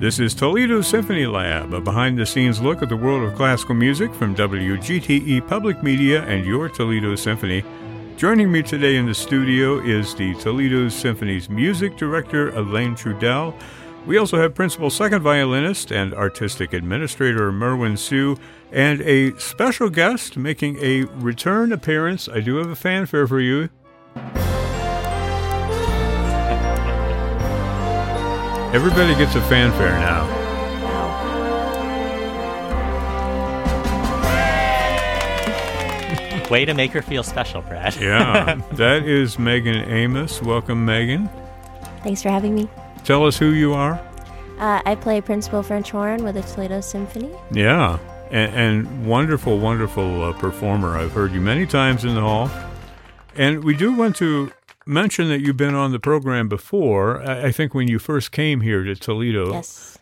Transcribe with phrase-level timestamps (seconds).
[0.00, 3.74] This is Toledo Symphony Lab, a behind the scenes look at the world of classical
[3.74, 7.64] music from WGTE Public Media and your Toledo Symphony.
[8.16, 13.52] Joining me today in the studio is the Toledo Symphony's music director, Alain Trudel.
[14.06, 18.36] We also have principal second violinist and artistic administrator, Merwin Siu,
[18.70, 22.28] and a special guest making a return appearance.
[22.28, 23.68] I do have a fanfare for you.
[28.72, 30.26] Everybody gets a fanfare now.
[36.50, 37.96] Way to make her feel special, Brad.
[37.96, 40.42] Yeah, that is Megan Amos.
[40.42, 41.30] Welcome, Megan.
[42.02, 42.68] Thanks for having me.
[43.04, 43.94] Tell us who you are.
[44.58, 47.30] Uh, I play principal French horn with the Toledo Symphony.
[47.50, 47.98] Yeah,
[48.30, 50.98] and, and wonderful, wonderful uh, performer.
[50.98, 52.50] I've heard you many times in the hall.
[53.34, 54.52] And we do want to
[54.88, 57.22] mention that you've been on the program before.
[57.22, 59.52] I, I think when you first came here to Toledo.
[59.52, 59.98] Yes.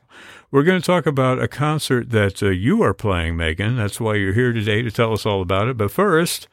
[0.52, 3.76] We're going to talk about a concert that uh, you are playing, Megan.
[3.76, 5.76] That's why you're here today to tell us all about it.
[5.76, 6.46] But first,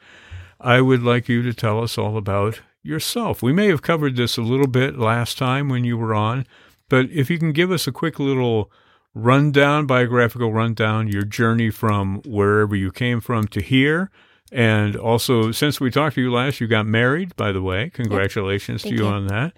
[0.60, 3.40] I would like you to tell us all about yourself.
[3.40, 6.44] We may have covered this a little bit last time when you were on,
[6.88, 8.70] but if you can give us a quick little
[9.14, 14.10] rundown, biographical rundown, your journey from wherever you came from to here.
[14.52, 17.90] And also, since we talked to you last, you got married, by the way.
[17.90, 19.06] Congratulations to you, you.
[19.06, 19.52] on that.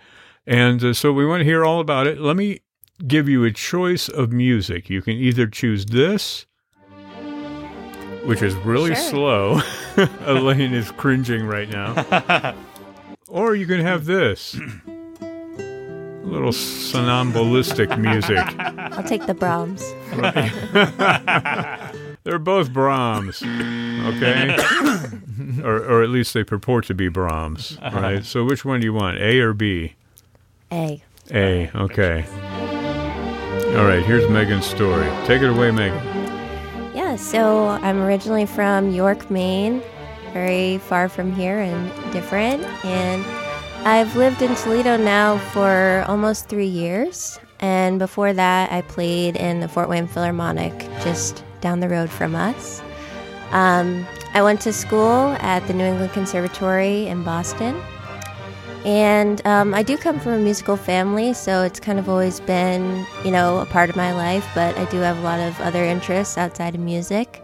[0.47, 2.21] And uh, so we want to hear all about it.
[2.21, 2.61] Let me
[3.07, 4.89] give you a choice of music.
[4.89, 6.47] You can either choose this,
[8.25, 9.11] which is really Sure.
[9.11, 9.61] slow.
[10.25, 12.55] Alain is cringing right now.
[13.29, 14.55] or you can have this.
[15.21, 18.39] A little somnambulistic music.
[18.59, 19.83] I'll take the Brahms.
[22.27, 24.57] They're both Brahms, okay?
[25.63, 28.01] or, or at least they purport to be Brahms, uh-huh.
[28.01, 28.25] right?
[28.25, 29.95] So which one do you want, A or B?
[30.73, 31.01] A.
[31.31, 32.25] A, okay.
[33.77, 35.09] All right, here's Megan's story.
[35.25, 36.05] Take it away, Megan.
[36.97, 39.81] Yeah, so I'm originally from York, Maine,
[40.33, 42.65] very far from here and different.
[42.85, 43.25] And
[43.87, 47.39] I've lived in Toledo now for almost three years.
[47.61, 52.35] And before that, I played in the Fort Wayne Philharmonic, just down the road from
[52.35, 52.83] us.
[53.51, 57.81] Um, I went to school at the New England Conservatory in Boston.
[58.85, 63.05] And um, I do come from a musical family, so it's kind of always been,
[63.25, 64.47] you know, a part of my life.
[64.55, 67.43] But I do have a lot of other interests outside of music.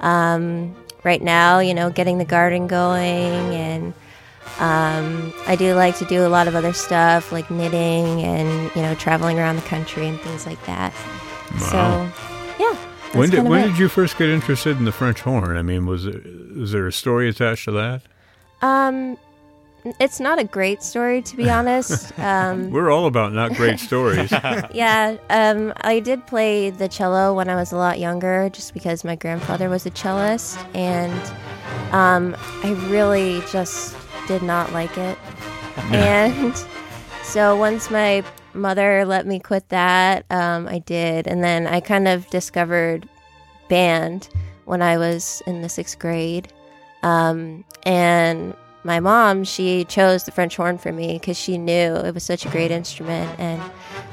[0.00, 3.94] Um, right now, you know, getting the garden going, and
[4.58, 8.82] um, I do like to do a lot of other stuff like knitting and you
[8.82, 10.92] know traveling around the country and things like that.
[11.52, 11.58] Wow.
[11.58, 12.12] So,
[12.58, 12.93] yeah.
[13.14, 13.68] When did when it.
[13.68, 15.56] did you first get interested in the French horn?
[15.56, 16.24] I mean, was it
[16.56, 18.02] was there a story attached to that?
[18.62, 19.16] Um,
[20.00, 22.12] it's not a great story to be honest.
[22.18, 24.30] Um, We're all about not great stories.
[24.32, 29.04] yeah, um, I did play the cello when I was a lot younger, just because
[29.04, 31.12] my grandfather was a cellist, and
[31.92, 33.94] um, I really just
[34.26, 35.18] did not like it.
[35.92, 36.54] and
[37.22, 38.24] so once my
[38.54, 43.08] mother let me quit that, um, I did, and then I kind of discovered
[43.68, 44.28] band
[44.64, 46.52] when I was in the sixth grade,
[47.02, 48.54] um, and
[48.84, 52.44] my mom she chose the french horn for me because she knew it was such
[52.44, 53.60] a great instrument and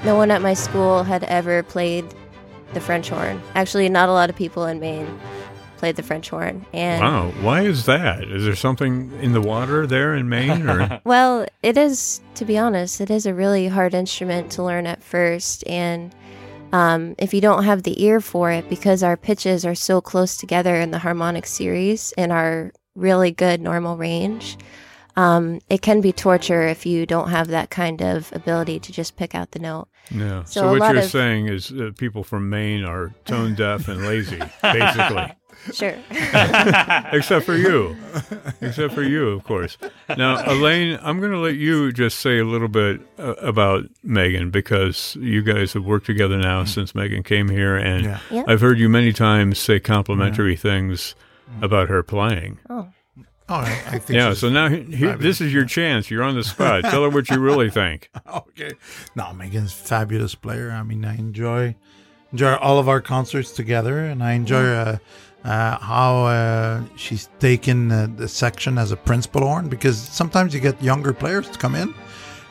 [0.06, 2.06] no one at my school had ever played
[2.73, 3.41] the french horn.
[3.53, 5.19] Actually not a lot of people in maine
[5.81, 8.23] played the french horn and wow, why is that?
[8.23, 10.69] Is there something in the water there in Maine?
[10.69, 14.85] Or well it is to be honest it is a really hard instrument to learn
[14.85, 16.13] at first and
[16.71, 20.37] um, if you don't have the ear for it because our pitches are so close
[20.37, 24.59] together in the harmonic series in our really good normal range
[25.15, 29.15] um, it can be torture if you don't have that kind of ability to just
[29.15, 30.43] pick out the note yeah.
[30.43, 34.05] So, So what you're of- saying is that people from Maine are tone deaf and
[34.05, 35.31] lazy, basically.
[35.73, 35.95] Sure
[37.11, 37.96] Except for you.
[38.61, 39.78] Except for you, of course.
[40.17, 44.49] Now, Alain, I'm going to let you just say a little bit uh, about Megan
[44.49, 48.20] because you guys have worked together now since Megan came here, and Yeah.
[48.31, 48.43] Yeah.
[48.47, 51.16] I've heard you many times say complimentary things
[51.61, 52.59] about her playing.
[52.70, 52.87] oh
[53.49, 56.09] Oh, I, I think Yeah, so now he- he- this is your chance.
[56.09, 56.84] You're on the spot.
[56.85, 58.09] Tell her what you really think.
[58.34, 58.72] okay.
[59.14, 60.72] No, Megan's a fabulous player.
[60.72, 61.75] I mean, I enjoy
[62.31, 64.97] enjoy all of our concerts together, and I enjoy uh,
[65.43, 70.59] uh, how uh, she's taken uh, the section as a principal horn because sometimes you
[70.59, 71.93] get younger players to come in,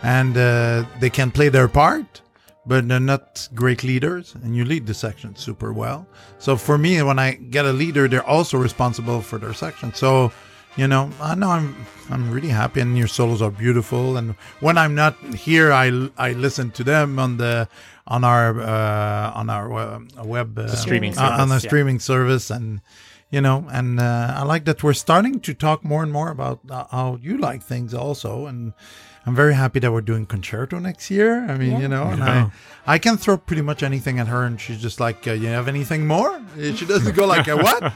[0.02, 2.22] and uh, they can play their part.
[2.66, 6.06] But they're not great leaders, and you lead the section super well.
[6.38, 9.94] So for me, when I get a leader, they're also responsible for their section.
[9.94, 10.30] So
[10.76, 11.74] you know, I know I'm
[12.10, 14.16] I'm really happy, and your solos are beautiful.
[14.16, 17.68] And when I'm not here, I I listen to them on the
[18.10, 21.70] on our uh, on our uh, web uh, streaming uh, on service, the yeah.
[21.70, 22.80] streaming service, and
[23.30, 26.60] you know, and uh, I like that we're starting to talk more and more about
[26.68, 28.74] uh, how you like things also, and
[29.26, 31.44] I'm very happy that we're doing concerto next year.
[31.50, 31.78] I mean, Yeah.
[31.80, 32.50] you know, and Yeah.
[32.86, 35.48] I I can throw pretty much anything at her, and she's just like, uh, "You
[35.48, 37.92] have anything more?" She doesn't go like, uh, "What?"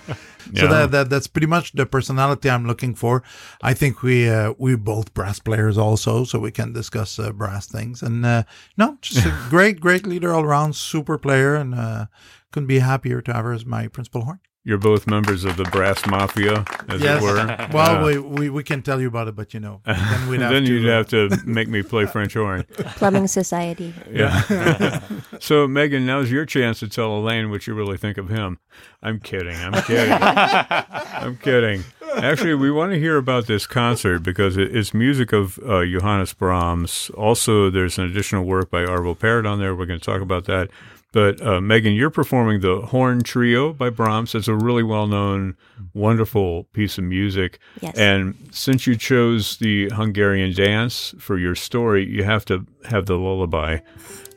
[0.55, 0.67] So Yeah.
[0.69, 3.23] that, that that's pretty much the personality I'm looking for.
[3.63, 7.67] I think we uh, we both brass players also, so we can discuss uh, brass
[7.67, 8.03] things.
[8.03, 8.43] And uh,
[8.77, 12.07] no, just a great great leader all around, super player, and uh,
[12.53, 14.41] couldn't be happier to have her as my principal horn.
[14.67, 17.35] You're both members of the brass mafia, as it were.
[17.73, 18.03] well, Yeah.
[18.05, 20.65] we, we we can tell you about it, but you know, then we'd have then
[20.65, 20.73] to.
[20.73, 22.65] you'd uh, have to make me play French horn.
[22.97, 23.93] Plumbing Society.
[24.11, 25.01] Yeah.
[25.39, 28.59] so, Megan, now's your chance to tell Alain what you really think of him.
[29.03, 29.55] I'm kidding.
[29.57, 30.17] I'm kidding.
[30.21, 31.85] I'm kidding.
[32.17, 36.33] Actually, we want to hear about this concert because it- it's music of uh, Johannes
[36.33, 37.11] Brahms.
[37.17, 39.75] Also, there's an additional work by Arvo Pärt on there.
[39.75, 40.71] We're going to talk about that.
[41.15, 44.35] But uh, Megan, you're performing the Horn Trio by Brahms.
[44.35, 45.57] It's a really well-known,
[45.95, 47.61] wonderful piece of music.
[47.81, 47.95] Yes.
[47.97, 53.15] And since you chose the Hungarian dance for your story, you have to have the
[53.15, 53.79] lullaby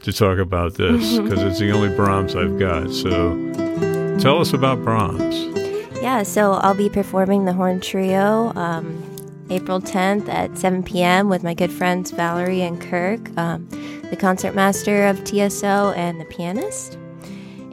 [0.04, 2.92] to talk about this because it's the only Brahms I've got.
[2.92, 3.34] So
[4.20, 5.36] tell us about Brahms.
[6.00, 9.02] Yeah, so I'll be performing the horn trio um,
[9.50, 11.30] April 10th at 7 p.m.
[11.30, 13.68] with my good friends Valerie and Kirk, um,
[14.10, 16.98] the concertmaster of TSO and the pianist.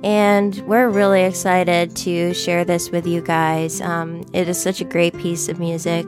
[0.02, 3.80] And we're really excited to share this with you guys.
[3.80, 6.06] Um, it is such a great piece of music.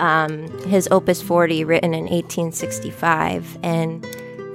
[0.00, 3.58] Um, his Opus 40, written in 1865.
[3.62, 4.04] And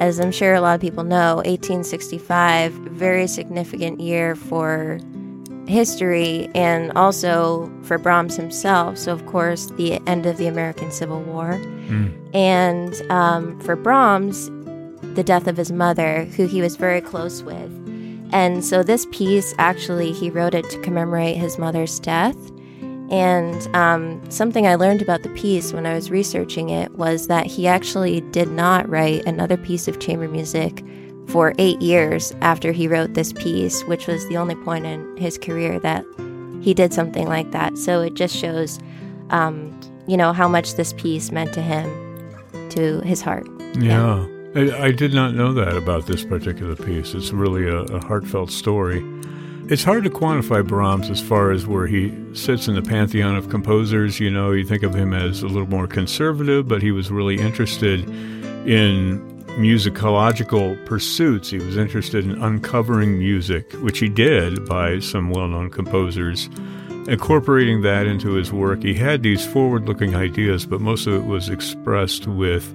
[0.02, 5.00] as I'm sure a lot of people know, 1865, very significant year for
[5.68, 8.98] history and also for Brahms himself.
[8.98, 11.52] So, of course, the end of the American Civil War.
[12.34, 14.50] And um, for Brahms,
[15.16, 17.72] the death of his mother, who he was very close with.
[18.32, 22.38] And so, this piece actually, he wrote it to commemorate his mother's death.
[23.12, 27.46] And um, something I learned about the piece when I was researching it was that
[27.46, 30.84] he actually did not write another piece of chamber music
[31.28, 35.38] for eight years after he wrote this piece, which was the only point in his
[35.38, 36.06] career that
[36.62, 37.78] he did something like that.
[37.78, 38.80] So it just shows,
[39.30, 39.78] um,
[40.08, 41.90] you know, how much this piece meant to him,
[42.70, 43.48] to his heart.
[43.78, 44.26] Yeah.
[44.56, 47.14] I, I did not know that about this particular piece.
[47.14, 49.04] It's really a, a heartfelt story.
[49.68, 53.50] It's hard to quantify Brahms as far as where he sits in the pantheon of
[53.50, 54.20] composers.
[54.20, 57.40] You know, you think of him as a little more conservative, but he was really
[57.40, 58.08] interested
[58.68, 61.50] in musicological pursuits.
[61.50, 66.50] He was interested in uncovering music, which he did by some well known composers,
[67.08, 68.84] incorporating that into his work.
[68.84, 72.74] He had these forward looking ideas, but most of it was expressed with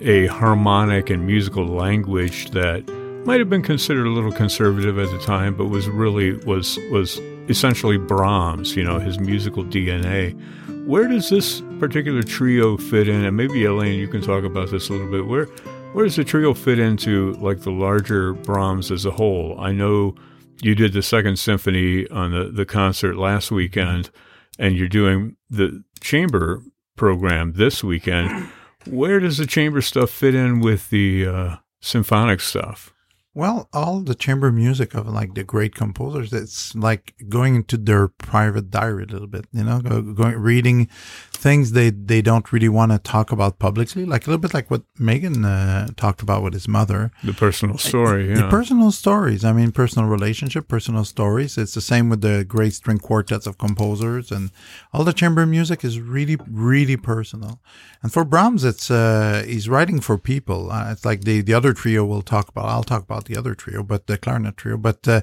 [0.00, 2.88] a harmonic and musical language that
[3.24, 7.18] might have been considered a little conservative at the time, but was really was was
[7.48, 10.38] essentially Brahms, you know, his musical DNA.
[10.86, 13.24] Where does this particular trio fit in?
[13.24, 15.26] And maybe Alain, you can talk about this a little bit.
[15.26, 15.46] Where
[15.92, 19.56] where does the trio fit into like the larger Brahms as a whole?
[19.58, 20.14] I know
[20.62, 24.10] you did the second symphony on the, the concert last weekend,
[24.58, 26.62] and you're doing the chamber
[26.96, 28.48] program this weekend.
[28.86, 32.92] Where does the chamber stuff fit in with the uh, symphonic stuff?
[33.34, 38.08] Well, all the chamber music of like the great composers, it's like going into their
[38.08, 40.88] private diary a little bit, you know, going reading
[41.32, 44.70] things they they don't really want to talk about publicly, like a little bit like
[44.70, 47.10] what Megan uh, talked about with his mother.
[47.24, 51.56] The personal story, The personal stories, I mean, personal relationship, personal stories.
[51.56, 54.50] It's the same with the great string quartets of composers, and
[54.92, 57.60] all the chamber music is really, really personal.
[58.02, 60.70] And for Brahms, it's uh, he's writing for people.
[60.70, 62.66] Uh, it's like the the other trio we'll talk about.
[62.66, 64.76] I'll talk about the other trio, but the clarinet trio.
[64.76, 65.20] But uh,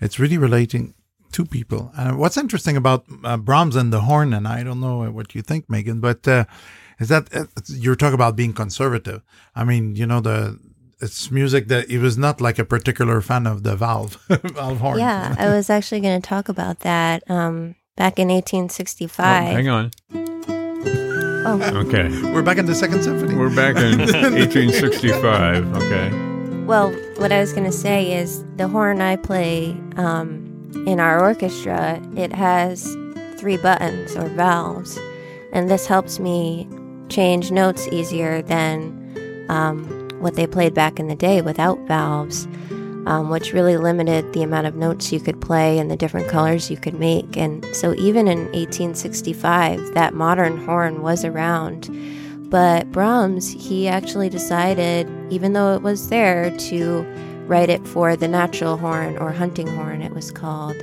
[0.00, 0.94] it's really relating
[1.32, 1.92] to people.
[1.96, 5.42] And what's interesting about uh, Brahms and the horn, and I don't know what you
[5.42, 6.44] think, Megan, but uh,
[6.98, 9.22] is that uh, you're talking about being conservative.
[9.54, 10.58] I mean, you know the.
[11.00, 14.98] It's music that he was not like a particular fan of the valve, valve horn.
[14.98, 17.22] Yeah, I was actually going to talk about that.
[17.30, 19.52] Um, back in Oh, 1865.
[19.52, 19.90] hang on.
[21.46, 21.60] Oh.
[21.86, 22.08] Okay.
[22.32, 23.36] We're back in the second symphony.
[23.36, 25.76] We're back in 1865.
[25.76, 26.37] Okay.
[26.68, 31.18] Well, what I was going to say is the horn I play um, in our
[31.18, 32.94] orchestra, it has
[33.38, 34.98] three buttons or valves,
[35.54, 36.68] and this helps me
[37.08, 42.44] change notes easier than um, what they played back in the day without valves,
[43.06, 46.70] um, which really limited the amount of notes you could play and the different colors
[46.70, 47.34] you could make.
[47.34, 51.88] And so, even in 1865, that modern horn was around.
[52.50, 57.02] But Brahms, he actually decided, even though it was there, to
[57.46, 60.76] write it for the natural horn or hunting horn, it was called.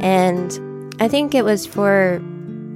[0.00, 2.20] And I think it was for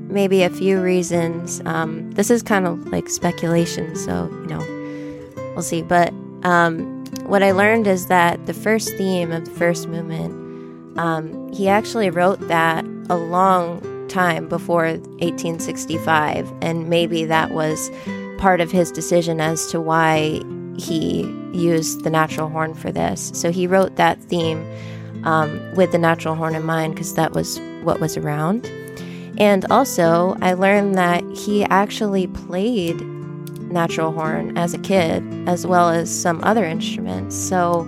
[0.09, 1.61] maybe a few reasons.
[1.65, 5.83] Um, this is kind of like speculation, so, you know, we'll see.
[5.83, 11.53] But um, what I learned is that the first theme of the first movement, um,
[11.53, 17.91] he actually wrote that a long time before 1865, and maybe that was
[18.41, 20.41] part of his decision as to why
[20.77, 23.31] he used the natural horn for this.
[23.35, 24.67] So he wrote that theme
[25.25, 28.67] um, with the natural horn in mind because that was what was around.
[29.39, 33.01] And also, I learned that he actually played
[33.71, 37.37] natural horn as a kid, as well as some other instruments.
[37.37, 37.83] So,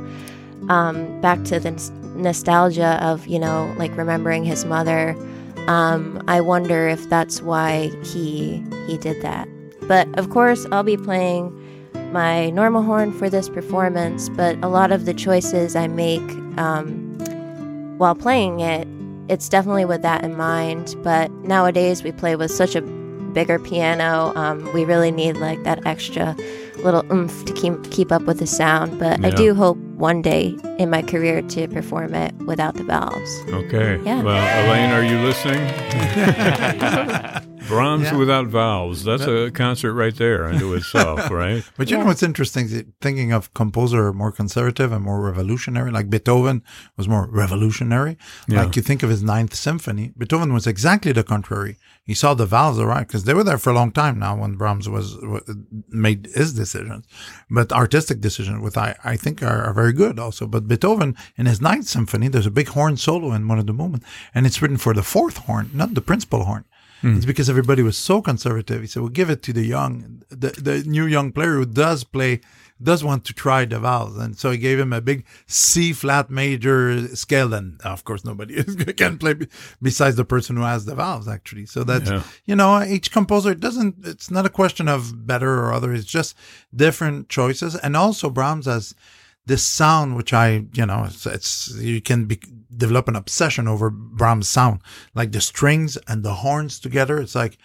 [0.69, 1.73] um, back to the
[2.15, 5.17] nostalgia of, you know, like remembering his mother,
[5.67, 9.49] um, I wonder if that's why he he did that.
[9.93, 11.53] But of course, I'll be playing
[12.13, 14.31] my normal horn for this performance.
[14.31, 16.23] But a lot of the choices I make
[16.57, 17.13] um,
[17.99, 18.89] while playing it,
[19.29, 20.97] it's definitely with that in mind.
[21.03, 24.33] But nowadays, we play with such a bigger piano.
[24.35, 26.35] Um, we really need like that extra
[26.79, 28.99] little oomph to keep keep up with the sound.
[28.99, 29.27] But Yeah.
[29.27, 33.31] I do hope one day in my career to perform it without the valves.
[33.49, 34.01] Okay.
[34.07, 34.23] Yeah.
[34.23, 35.61] Well, Alain, are you listening?
[37.69, 38.17] Brahms Yeah.
[38.17, 39.05] without valves.
[39.05, 41.63] That's a concert right there unto itself, right?
[41.77, 42.93] But you know what's interesting?
[43.01, 46.63] Thinking of composer more conservative and more revolutionary, like Beethoven
[46.97, 48.17] was more revolutionary.
[48.49, 48.65] Yeah.
[48.65, 51.77] Like you think of his Ninth Symphony, Beethoven was exactly the contrary.
[52.05, 54.57] He saw the valves arrive because they were there for a long time now when
[54.57, 55.41] Brahms was wa-
[55.89, 57.07] made his decisions,
[57.49, 60.49] but artistic decisions, which I, I think are, are very good also.
[60.49, 63.73] But Beethoven in his Ninth Symphony, there's a big horn solo in one of the
[63.73, 64.05] movements,
[64.35, 66.65] and it's written for the fourth horn, not the principal horn.
[67.03, 67.17] Hmm.
[67.17, 68.81] It's because everybody was so conservative.
[68.81, 72.05] He said, "We'll give it to the young, the the new young player who does
[72.05, 72.41] play,
[72.81, 76.31] does want to try the valves." And so he gave him a big C flat
[76.31, 77.53] major scale.
[77.55, 78.63] And of course, nobody
[79.03, 79.35] can play
[79.83, 81.67] besides the person who has the valves, actually.
[81.67, 82.23] So that's Yeah.
[82.47, 83.97] you know, each composer doesn't.
[84.07, 85.93] It's not a question of better or other.
[85.93, 86.37] It's just
[86.75, 87.75] different choices.
[87.75, 88.95] And also, Brahms has
[89.45, 92.39] this sound, which I, you know, it's, it's you can be,
[92.77, 94.81] develop an obsession over Brahms' sound,
[95.15, 97.19] like the strings and the horns together.
[97.19, 97.59] It's like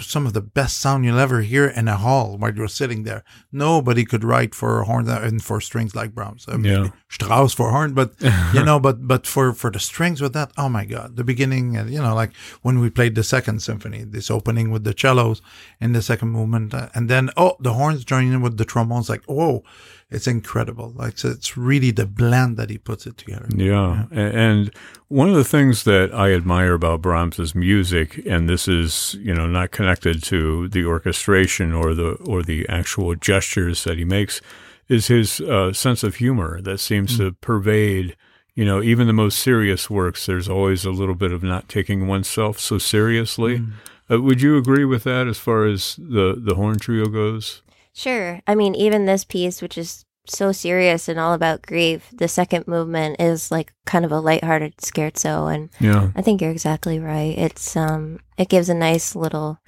[0.00, 3.24] some of the best sound you'll ever hear in a hall while you're sitting there.
[3.52, 6.44] Nobody could write for horns and for strings like Brahms.
[6.48, 6.88] I mean, Yeah.
[7.14, 8.10] Strauss for horn, but
[8.54, 11.74] you know, but but for for the strings with that, oh my god, the beginning,
[11.88, 15.40] you know, like when we played the second symphony, this opening with the cellos
[15.80, 19.08] in the second movement, uh, and then oh, the horns joining in with the trombones,
[19.08, 19.62] like oh,
[20.10, 20.92] it's incredible.
[20.96, 23.48] Like so it's really the blend that he puts it together.
[23.54, 24.06] Yeah.
[24.10, 24.70] A- And
[25.08, 29.46] one of the things that I admire about Brahms's music, and this is, you know,
[29.46, 34.40] not connected to the orchestration or the or the actual gestures that he makes,
[34.88, 38.16] is his uh, sense of humor that seems to pervade.
[38.54, 42.06] You know, even the most serious works, there's always a little bit of not taking
[42.06, 43.60] oneself so seriously.
[44.08, 47.62] Uh, would you agree with that as far as the the horn trio goes?
[47.92, 48.40] Sure.
[48.46, 52.66] I mean, even this piece, which is so serious and all about grief, the second
[52.66, 56.10] movement is like kind of a lighthearted scherzo, and Yeah.
[56.16, 57.36] I think you're exactly right.
[57.36, 59.58] It's um, it gives a nice little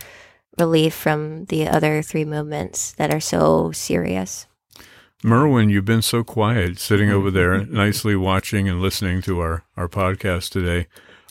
[0.59, 4.47] relief from the other three movements that are so serious.
[5.23, 9.89] Merwin, you've been so quiet, sitting over there, nicely watching and listening to our, our
[9.89, 10.87] podcast today.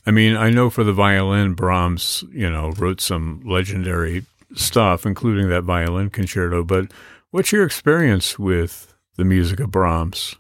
[0.06, 5.50] I mean, I know for the violin, Brahms, you know, wrote some legendary stuff, including
[5.50, 6.64] that violin concerto.
[6.64, 6.92] But
[7.32, 10.36] what's your experience with the music of Brahms?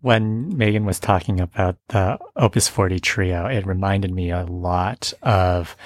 [0.00, 5.76] When Megan was talking about the Opus 40 trio, it reminded me a lot of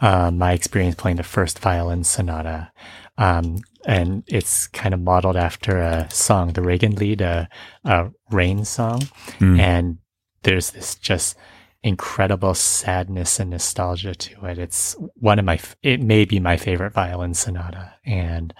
[0.00, 2.72] uh, my experience playing the first violin sonata.
[3.18, 7.48] Um, and it's kind of modeled after a song, the Regenlied, a,
[7.84, 9.00] a rain song.
[9.38, 9.58] Mm.
[9.58, 9.98] And
[10.42, 11.36] there's this just
[11.82, 14.58] incredible sadness and nostalgia to it.
[14.58, 17.94] It's one of my, it may be my favorite violin sonata.
[18.04, 18.52] And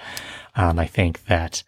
[0.55, 1.65] um, I think that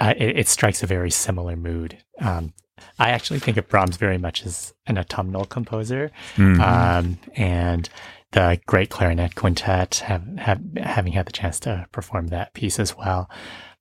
[0.00, 1.98] it, it strikes a very similar mood.
[2.20, 2.52] Um,
[2.98, 6.60] I actually think of Brahms very much as an autumnal composer, Mhm.
[6.60, 7.88] um, and
[8.32, 12.96] the Great Clarinet Quintet, have, have having had the chance to perform that piece as
[12.96, 13.30] well.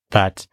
[0.09, 0.45] But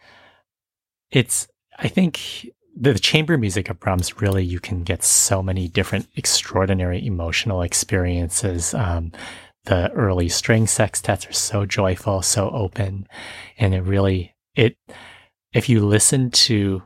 [1.10, 1.48] it's,
[1.78, 2.46] I think,
[2.76, 7.62] the, the chamber music of Brahms really you can get so many different extraordinary emotional
[7.62, 8.72] experiences.
[8.72, 9.12] Um,
[9.64, 13.08] the early string sextets are so joyful, so open,
[13.58, 14.76] and it really it
[15.58, 16.82] if you listen to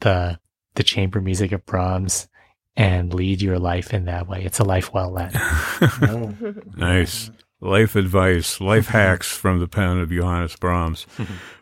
[0.00, 0.38] the
[0.74, 2.26] the chamber music of Brahms
[2.74, 5.34] and lead your life in that way, it's a life well led.
[6.76, 7.30] nice.
[7.60, 11.06] life advice, life hacks from the pen of Johannes Brahms.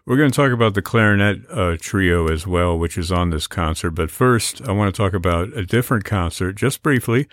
[0.07, 3.49] We're going to talk about the clarinet uh, trio as well, which is on this
[3.49, 3.91] concert.
[3.91, 7.27] But first, I want to talk about a different concert just briefly.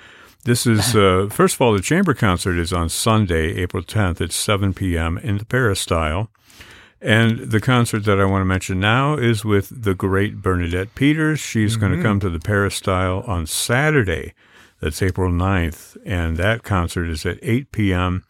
[0.45, 4.31] This is, uh, first of all, the chamber concert is on Sunday, April 10th at
[4.31, 5.19] 7 p.m.
[5.19, 6.31] in the Peristyle.
[6.99, 11.39] And the concert that I want to mention now is with the great Bernadette Peters.
[11.39, 14.33] She's going to come to the Peristyle on Saturday.
[14.81, 15.97] That's April 9th.
[16.05, 18.23] And that concert is at 8 p.m.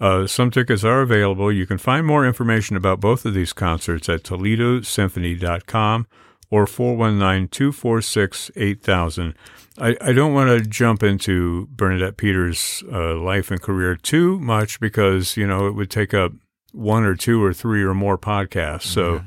[0.00, 1.50] Uh, some tickets are available.
[1.50, 6.06] You can find more information about both of these concerts at ToledoSymphony.com
[6.50, 9.34] or 419 246 8000.
[9.78, 14.78] I, I don't want to jump into Bernadette Peters' uh, life and career too much
[14.78, 16.32] because, you know, it would take up
[16.74, 18.82] one or two or three or more podcasts.
[18.82, 19.22] So,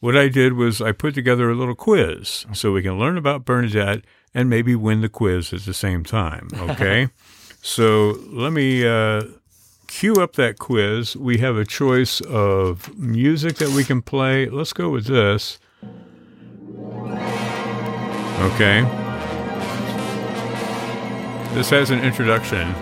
[0.00, 3.44] what I did was I put together a little quiz so we can learn about
[3.44, 4.04] Bernadette
[4.34, 6.48] and maybe win the quiz at the same time.
[6.70, 7.08] Okay.
[7.60, 9.22] so, let me uh,
[9.86, 11.16] cue up that quiz.
[11.16, 14.48] We have a choice of music that we can play.
[14.48, 15.58] Let's go with this.
[18.54, 18.80] Okay.
[21.54, 22.74] This has an introduction.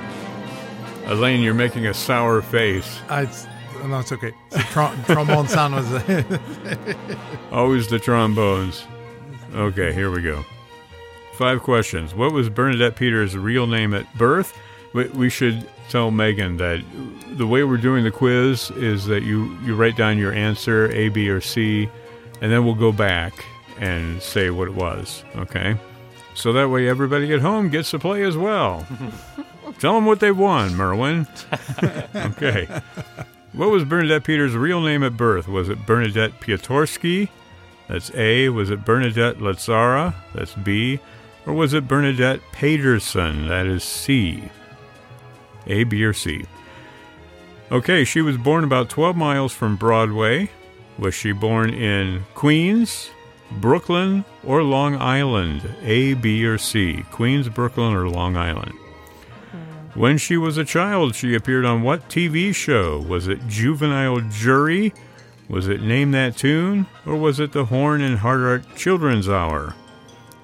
[1.06, 3.00] Alain, you're making a sour face.
[3.08, 3.26] Uh,
[3.80, 4.32] it's, no, it's okay.
[4.50, 5.86] The trom- trombone sound was.
[7.52, 8.84] Always the trombones.
[9.54, 10.44] Okay, here we go.
[11.34, 12.14] Five questions.
[12.14, 14.56] What was Bernadette Peters' real name at birth?
[14.92, 16.82] We, we should tell Megan that
[17.36, 21.08] the way we're doing the quiz is that you, you write down your answer, A,
[21.08, 21.88] B, or C,
[22.40, 23.44] and then we'll go back
[23.78, 25.24] and say what it was.
[25.36, 25.76] Okay?
[26.34, 28.86] So that way everybody at home gets to play as well.
[29.78, 31.26] tell them what they won, Merwin.
[32.14, 32.68] okay.
[33.52, 35.48] What was Bernadette Peters' real name at birth?
[35.48, 37.28] Was it Bernadette Piotrowski?
[37.88, 38.48] That's A.
[38.48, 40.14] Was it Bernadette Lazzara?
[40.32, 41.00] That's B.
[41.46, 43.48] Or was it Bernadette Paterson?
[43.48, 44.44] That is C.
[45.66, 46.44] A, B, or C.
[47.72, 50.50] Okay, she was born about 12 miles from Broadway.
[50.98, 53.10] Was she born in Queens,
[53.50, 55.68] Brooklyn, or Long Island?
[55.82, 57.04] A, B, or C.
[57.10, 58.74] Queens, Brooklyn, or Long Island?
[59.94, 63.00] When she was a child, she appeared on what TV show?
[63.00, 64.92] Was it Juvenile Jury?
[65.48, 66.86] Was it Name That Tune?
[67.04, 69.74] Or was it the Horn and Hardart Children's Hour?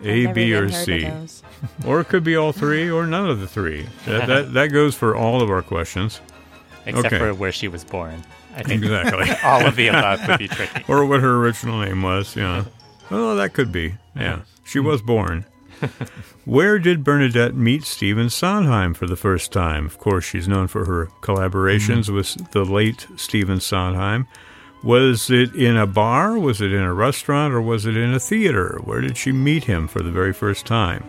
[0.03, 1.43] A, B, or even heard of C?
[1.87, 3.87] Or it could be all three or none of the three.
[4.05, 6.21] That, that, that goes for all of our questions.
[6.85, 7.19] except Okay.
[7.19, 8.23] for where she was born.
[8.55, 9.31] I think Exactly.
[9.45, 10.85] all of the above would be tricky.
[10.89, 12.65] or what her original name was, yeah.
[13.11, 13.95] Well, that could be.
[14.15, 14.41] Yeah.
[14.65, 15.47] She was born.
[16.45, 19.87] Where did Bernadette meet Stephen Sondheim for the first time?
[19.87, 22.15] Of course, she's known for her collaborations mm-hmm.
[22.15, 24.27] with the late Stephen Sondheim.
[24.83, 26.39] Was it in a bar?
[26.39, 27.53] Was it in a restaurant?
[27.53, 28.79] Or was it in a theater?
[28.85, 31.05] Where did she meet him for the very first time?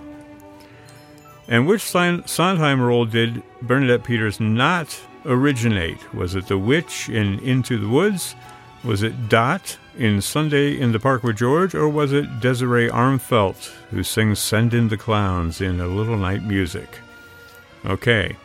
[1.47, 6.13] And which Sondheim role did Bernadette Peters not originate?
[6.13, 8.35] Was it the witch in Into the Woods?
[8.83, 11.73] Was it Dot in Sunday in the Park with George?
[11.75, 16.43] Or was it Desiree Armfelt who sings Send in the Clowns in A Little Night
[16.43, 16.99] Music?
[17.85, 18.35] Okay.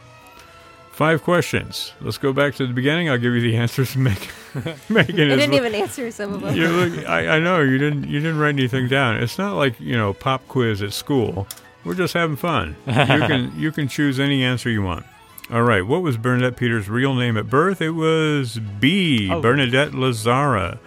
[0.91, 1.93] Five questions.
[2.01, 3.09] Let's go back to the beginning.
[3.09, 3.97] I'll give you the answers.
[3.97, 4.29] Megan,
[4.89, 6.55] Megan I didn't even answer some of them.
[6.55, 8.05] you look, I, I know you didn't.
[8.09, 9.17] You didn't write anything down.
[9.17, 11.47] It's not like you know pop quiz at school.
[11.85, 12.77] We're just having fun.
[12.87, 15.07] You can you can choose any answer you want.
[15.51, 15.85] All right.
[15.85, 17.81] What was Bernadette Peters' real name at birth?
[17.83, 19.31] It was B.
[19.33, 19.41] Oh.
[19.41, 20.79] Bernadette Lazzara.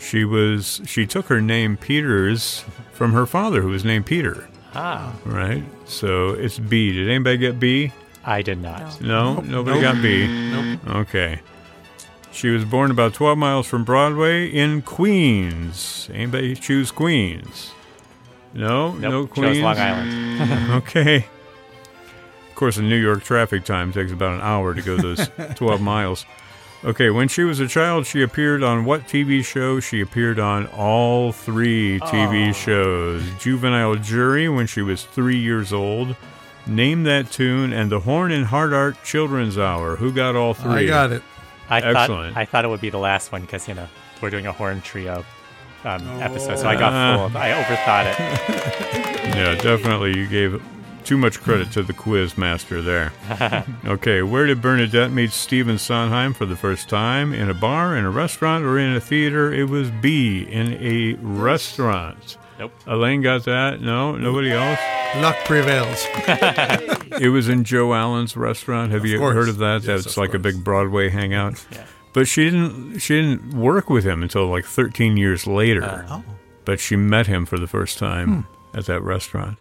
[0.00, 0.80] She was.
[0.86, 4.48] She took her name Peters from her father, who was named Peter.
[4.74, 5.62] Ah, Right.
[5.84, 6.92] So it's B.
[6.92, 7.92] Did anybody get B?
[8.24, 9.00] I did not.
[9.00, 10.26] No, nobody got B.
[10.26, 10.80] Nope.
[10.88, 11.40] Okay.
[12.32, 16.08] She was born about 12 miles from Broadway in Queens.
[16.14, 17.72] Anybody choose Queens?
[18.54, 19.56] No, no Queens.
[19.56, 20.70] chose Long Island.
[20.82, 21.26] Okay.
[22.48, 25.80] Of course, the New York traffic time takes about an hour to go those 12
[25.80, 26.24] miles.
[26.82, 29.80] Okay, when she was a child, she appeared on what TV show?
[29.80, 33.22] She appeared on all three TV shows.
[33.38, 36.16] Juvenile Jury when she was three years old.
[36.66, 39.96] Name that tune and the Horn and Hardart Children's Hour.
[39.96, 40.72] Who got all three?
[40.72, 41.22] I got it.
[41.68, 42.34] I Excellent.
[42.34, 43.86] thought I thought it would be the last one because you know
[44.22, 45.24] we're doing a horn trio
[45.84, 47.28] um, episode, so I got Ah.
[47.28, 47.36] full.
[47.38, 48.96] I overthought it.
[49.30, 50.18] Yeah, definitely.
[50.18, 50.54] You gave
[51.10, 53.12] too much credit to the quiz master there.
[53.84, 57.34] okay, where did Bernadette meet Stephen Sondheim for the first time?
[57.34, 59.52] In a bar, in a restaurant, or in a theater?
[59.52, 62.36] It was B, in a restaurant.
[62.60, 62.72] Nope.
[62.86, 63.80] Alain got that?
[63.80, 64.78] No, nobody else?
[65.16, 66.06] Luck prevails.
[67.20, 68.92] It was in Joe Allen's restaurant.
[68.92, 69.34] Have Of you course.
[69.34, 69.82] heard of that?
[69.82, 71.62] Yes, That's of like a big Broadway hangout.
[71.72, 71.84] Yeah.
[72.12, 76.06] But she didn't she didn't work with him until like 13 years later.
[76.08, 76.22] Oh.
[76.64, 78.78] but she met him for the first time Hmm.
[78.78, 79.58] at that restaurant.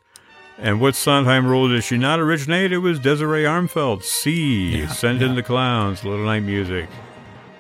[0.62, 2.74] And what Sondheim role did she not originate?
[2.74, 4.04] It was Desiree Armfelt.
[4.04, 4.80] C.
[4.82, 6.90] Yeah, Send in the Clowns, Little Night Music.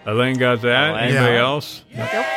[0.05, 0.91] Alain got that.
[0.91, 1.03] Alain.
[1.15, 1.39] Anybody Yeah.
[1.41, 1.83] else?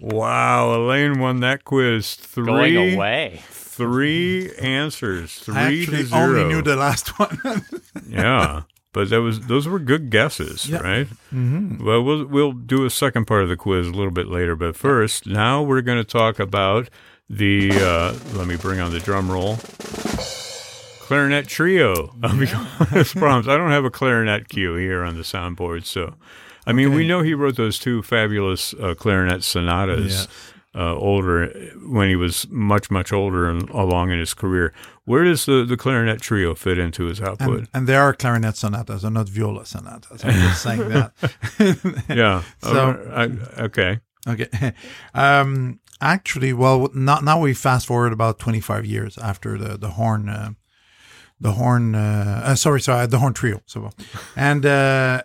[0.00, 2.14] Wow, Alain won that quiz.
[2.14, 3.42] Three, Going away.
[3.48, 5.34] three answers.
[5.40, 6.22] Three I to actually zero.
[6.22, 7.40] only knew the last one.
[8.08, 10.78] yeah, but that was those were good guesses, Yeah.
[10.78, 11.08] right?
[11.34, 11.84] Mm-hmm.
[11.84, 14.76] Well, we'll we'll do a second part of the quiz a little bit later, but
[14.76, 16.88] first, now we're going to talk about
[17.28, 17.70] the.
[17.72, 19.56] Uh, let me bring on the drum roll.
[21.00, 22.14] Clarinet trio.
[22.22, 23.48] Of problems.
[23.48, 26.14] I don't have a clarinet cue here on the soundboard, so
[26.66, 30.26] I mean we know he wrote those two fabulous uh, clarinet sonatas.
[30.74, 31.46] Uh, older
[31.86, 34.74] when he was much much older and along in his career.
[35.06, 37.58] Where does the, the clarinet trio fit into his output?
[37.60, 40.22] and, and there are clarinet sonatas, and not viola sonatas.
[40.22, 41.12] I'm just saying that.
[42.14, 42.42] Yeah.
[42.62, 44.00] So- Uh, I, okay.
[44.28, 44.74] Okay.
[45.14, 50.28] Um, actually, well, now, now we fast forward about 25 years after the, the horn,
[50.28, 50.50] uh,
[51.40, 53.60] the horn, uh, uh, sorry, sorry, the horn trio.
[53.66, 53.90] So,
[54.34, 55.22] and, uh,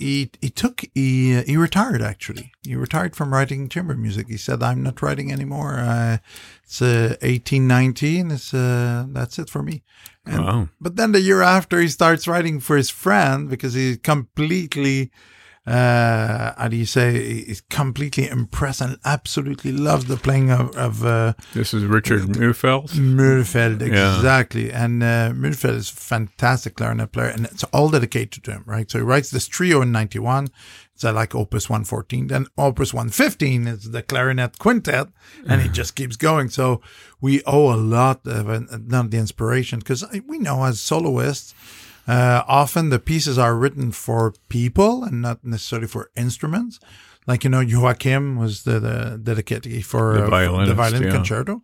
[0.00, 2.52] he, he took, he, he retired actually.
[2.62, 4.28] He retired from writing chamber music.
[4.28, 5.74] He said, I'm not writing anymore.
[5.78, 6.18] Uh,
[6.64, 8.30] it's, uh, 1819.
[8.30, 9.82] It's, uh, that's it for me.
[10.24, 10.68] And, Wow.
[10.80, 15.10] But then the year after, he starts writing for his friend because he completely,
[15.70, 21.04] uh, how do you say, he's completely impressed and absolutely loves the playing of, of
[21.04, 22.90] uh, This is Richard Mühlfeld.
[22.90, 23.80] Mühlfeld.
[23.80, 24.16] Yeah.
[24.16, 24.72] Exactly.
[24.72, 28.90] And uh, Mühlfeld is a fantastic clarinet player, and it's all dedicated to him, right?
[28.90, 30.48] So he writes this trio in 91.
[30.94, 32.26] It's uh, like Opus 114.
[32.26, 35.08] Then Opus 115 is the clarinet quintet,
[35.46, 36.50] and it just keeps going.
[36.50, 36.82] So
[37.20, 41.54] we owe a lot of uh, not the inspiration because we know as soloists,
[42.10, 46.80] uh, often the pieces are written for people and not necessarily for instruments.
[47.26, 51.10] Like you know, Joachim was the, the dedicated for, The uh, the violin yeah.
[51.12, 51.62] concerto,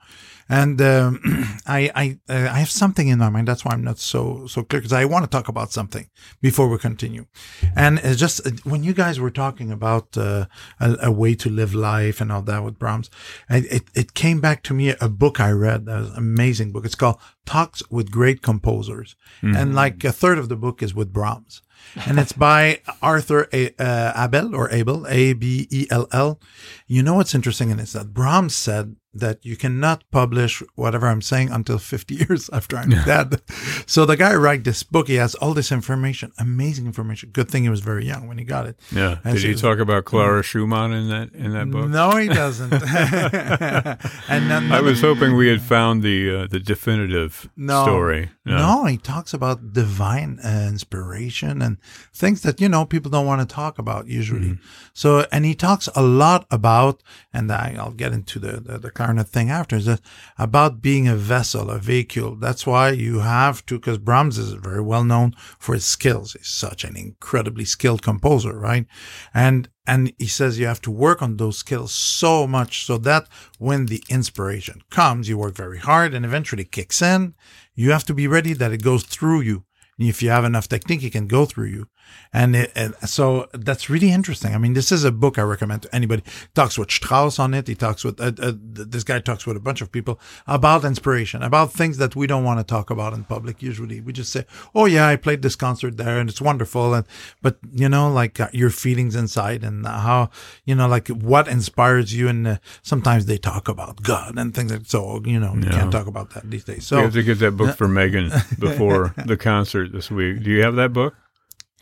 [0.48, 1.20] and um,
[1.66, 3.48] I I uh, I have something in my mind.
[3.48, 6.08] That's why I'm not so so clear because I want to talk about something
[6.40, 7.26] before we continue.
[7.74, 10.46] And it's just uh, when you guys were talking about uh,
[10.80, 13.10] a, a way to live life and all that with Brahms,
[13.50, 15.86] I, it it came back to me a book I read.
[15.86, 16.84] That was an amazing book.
[16.84, 21.12] It's called Talks with Great Composers, and like a third of the book is with
[21.12, 21.62] Brahms
[22.06, 26.40] and it's by Arthur A- uh, Abel or Abel, A B E L L.
[26.86, 31.06] You know what's interesting in it is that Brahms said that you cannot publish whatever
[31.08, 33.40] I'm saying until 50 years after I'm dead.
[33.86, 37.30] So the guy write this book, he has all this information, amazing information.
[37.32, 38.78] Good thing he was very young when he got it.
[38.92, 39.18] Yeah.
[39.24, 41.88] And Did he so- talk about Clara Schumann in that in that book?
[41.88, 42.72] No, he doesn't.
[44.28, 47.82] and then I was hoping we had found the uh, the definitive No.
[47.82, 48.30] story.
[48.44, 48.84] No, no.
[48.86, 51.78] he talks about divine uh, inspiration and
[52.12, 54.58] things that you know people don't want to talk about usually.
[54.94, 57.02] So, and he talks a lot about,
[57.32, 59.88] and I, I'll get into the, the the clarinet thing after, is
[60.36, 62.36] about being a vessel, a vehicle.
[62.36, 66.32] That's why you have to, because Brahms is very well known for his skills.
[66.32, 68.86] He's such an incredibly skilled composer, right?
[69.32, 73.28] And and he says you have to work on those skills so much so that
[73.58, 77.34] when the inspiration comes, you work very hard and eventually kicks in.
[77.76, 79.64] You have to be ready that it goes through you.
[79.98, 81.86] And if you have enough technique, it can go through you.
[82.32, 84.54] And, it, and so that's really interesting.
[84.54, 86.22] I mean, this is a book I recommend to anybody.
[86.54, 87.66] Talks with Strauss on it.
[87.68, 91.42] He talks with, uh, uh, this guy talks with a bunch of people about inspiration,
[91.42, 93.62] about things that we don't want to talk about in public.
[93.62, 96.92] Usually we just say, Oh yeah, I played this concert there and it's wonderful.
[96.94, 97.06] And,
[97.42, 100.30] but you know, like uh, your feelings inside and how,
[100.64, 102.28] you know, like what inspires you.
[102.28, 105.70] And uh, sometimes they talk about God and things like, so, you know, you Yeah.
[105.70, 106.76] can't talk about that these days.
[106.78, 110.42] we So have to get that book for Megan before the concert this week.
[110.42, 111.14] Do you have that book?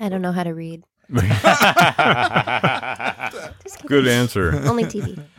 [0.01, 0.85] I don't know how to read.
[3.87, 4.55] Good answer.
[4.67, 5.23] Only TV.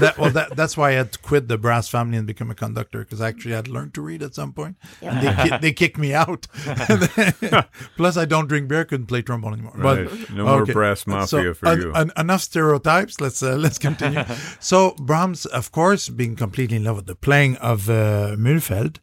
[0.00, 2.54] that, well, that, that's why I had to quit the brass family and become a
[2.54, 4.76] conductor because actually I had learned to read at some point.
[5.00, 5.20] Yeah.
[5.20, 6.46] They, ki- they kicked me out.
[7.96, 9.72] Plus, I don't drink beer, couldn't play trombone anymore.
[9.76, 10.08] Right.
[10.08, 10.72] But No more okay.
[10.74, 11.92] brass mafia So, for en- you.
[11.94, 13.20] en- enough stereotypes.
[13.20, 14.22] Let's uh, let's continue.
[14.60, 18.98] so Brahms, of course, being completely in love with the playing of uh, Mühlfeld,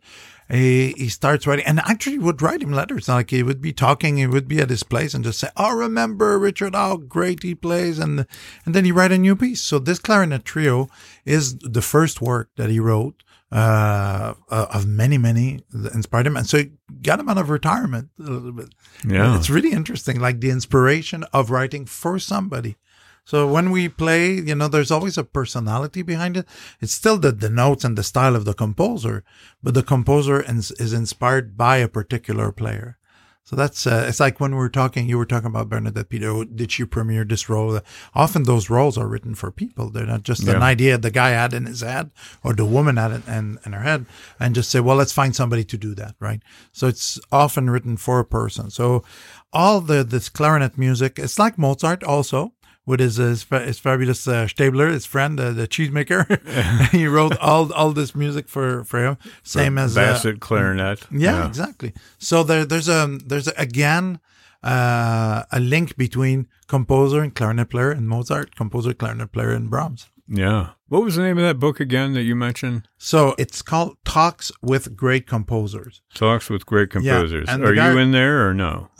[0.49, 3.07] he, he starts writing, and actually would write him letters.
[3.07, 5.75] Like he would be talking, he would be at his place and just say, "Oh,
[5.75, 6.75] remember Richard?
[6.75, 8.25] How great he plays!" And
[8.65, 9.61] and then he write a new piece.
[9.61, 10.89] So this clarinet trio
[11.25, 13.23] is the first work that he wrote.
[13.51, 16.71] Uh, uh, of many, many that inspired him, and so he
[17.03, 18.73] got him out of retirement a little bit.
[19.07, 19.37] Yeah.
[19.37, 22.77] It's really interesting, like the inspiration of writing for somebody.
[23.25, 26.45] So when we play, you know, there's always a personality behind it.
[26.81, 29.23] It's still the, the notes and the style of the composer,
[29.61, 32.97] but the composer is, is inspired by a particular player.
[33.45, 36.29] So that's uh, it's like when we were talking, you were talking about Bernadette Peter.
[36.29, 37.81] oh, Did she premiere this role?
[38.15, 39.89] Often those roles are written for people.
[39.89, 43.11] They're not just an idea the guy had in his head or the woman had
[43.11, 44.05] it in, in her head,
[44.39, 46.41] and just say, well, let's find somebody to do that, right?
[46.71, 48.69] So it's often written for a person.
[48.69, 49.03] So
[49.51, 52.53] all the this clarinet music, it's like Mozart also.
[52.85, 57.71] With his his, his fabulous uh, Stadler, his friend, uh, the cheesemaker, he wrote all
[57.71, 59.17] all this music for for him.
[59.41, 61.07] Same as uh, basset clarinet.
[61.09, 61.93] yeah, exactly.
[62.17, 64.19] So there, there's a there's a, again
[64.63, 70.09] uh, a link between composer and clarinet player and Mozart, composer, clarinet player, and Brahms.
[70.27, 70.69] Yeah.
[70.87, 72.87] What was the name of that book again that you mentioned?
[72.97, 76.01] So it's called Talks with Great Composers.
[76.13, 77.47] Talks with Great Composers.
[77.47, 78.89] the Are guy- you in there or no?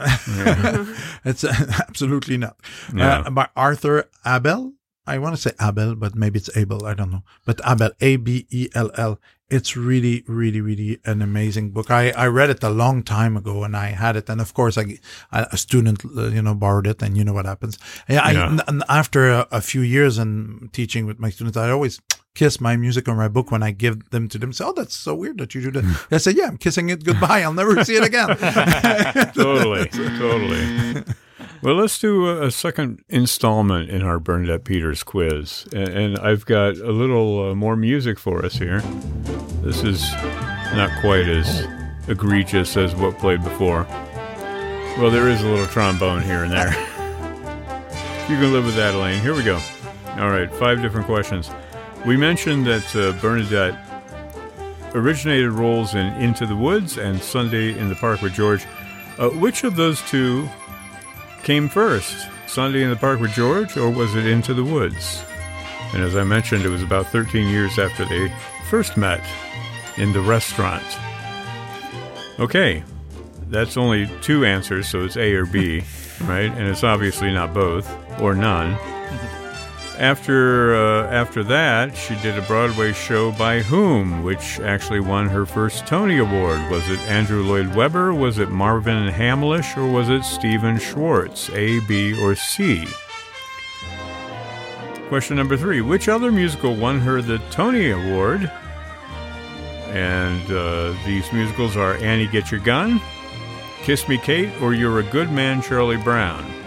[1.26, 1.44] It's
[1.80, 2.58] absolutely not.
[2.94, 3.20] Yeah.
[3.20, 4.74] Uh, by Arthur Abell.
[5.06, 6.86] I want to say Abel, but maybe it's Abel.
[6.86, 7.24] I don't know.
[7.46, 9.20] But Abel, A B E L L.
[9.50, 11.92] It's really, really, really an amazing book.
[11.92, 14.28] I, I read it a long time ago and I had it.
[14.28, 14.98] And of course, I,
[15.32, 17.78] a student, uh, you know, borrowed it and you know what happens.
[18.10, 18.22] Yeah.
[18.24, 18.58] I, Yeah.
[18.90, 22.00] after a, a few years and teaching with my students, I always
[22.34, 24.54] kiss my music on my book when I give them to them.
[24.54, 26.08] Say, oh, that's so weird that you do that.
[26.12, 27.44] I say, yeah, I'm kissing it goodbye.
[27.44, 28.30] I'll never see it again.
[29.36, 31.04] totally, totally.
[31.64, 36.76] Well, let's do a, second installment in our Bernadette Peters quiz, and, and I've got
[36.76, 38.82] a little uh, more music for us here.
[39.62, 40.12] This is
[40.76, 41.66] not quite as
[42.10, 43.86] egregious as what played before.
[44.98, 46.68] Well, there is a little trombone here and there.
[48.30, 49.22] you can live with that, Alain.
[49.22, 49.62] Here we go.
[50.18, 51.50] All right, five different questions.
[52.06, 53.80] We mentioned that uh, Bernadette
[54.94, 58.66] originated roles in Into the Woods and Sunday in the Park with George.
[59.18, 60.50] Uh, which of those two
[61.44, 62.28] came first?
[62.48, 65.24] Sunday in the Park with George, or was it Into the Woods?
[65.94, 68.34] And as I mentioned, it was about 13 years after they
[68.70, 69.22] first met
[69.98, 70.84] in the restaurant.
[72.40, 72.84] Okay,
[73.50, 75.84] that's only two answers, so it's A or B,
[76.22, 76.52] right?
[76.52, 77.88] And it's obviously not both
[78.20, 78.78] or none.
[79.98, 85.46] After uh, after that, she did a Broadway show by whom, which actually won her
[85.46, 86.60] first Tony Award.
[86.72, 88.12] Was it Andrew Lloyd Webber?
[88.14, 89.78] Was it Marvin Hamlisch?
[89.78, 91.50] Or was it Stephen Schwartz?
[91.52, 92.88] A, B, or C?
[95.10, 98.52] Question number three: Which other musical won her the Tony Award?
[99.90, 103.00] And uh, these musicals are Annie Get Your Gun,
[103.84, 106.63] Kiss Me Kate, or You're a Good Man, Charlie Brown.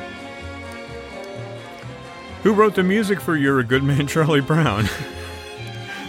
[2.46, 4.84] Who wrote the music for You're a Good Man, Charlie Brown?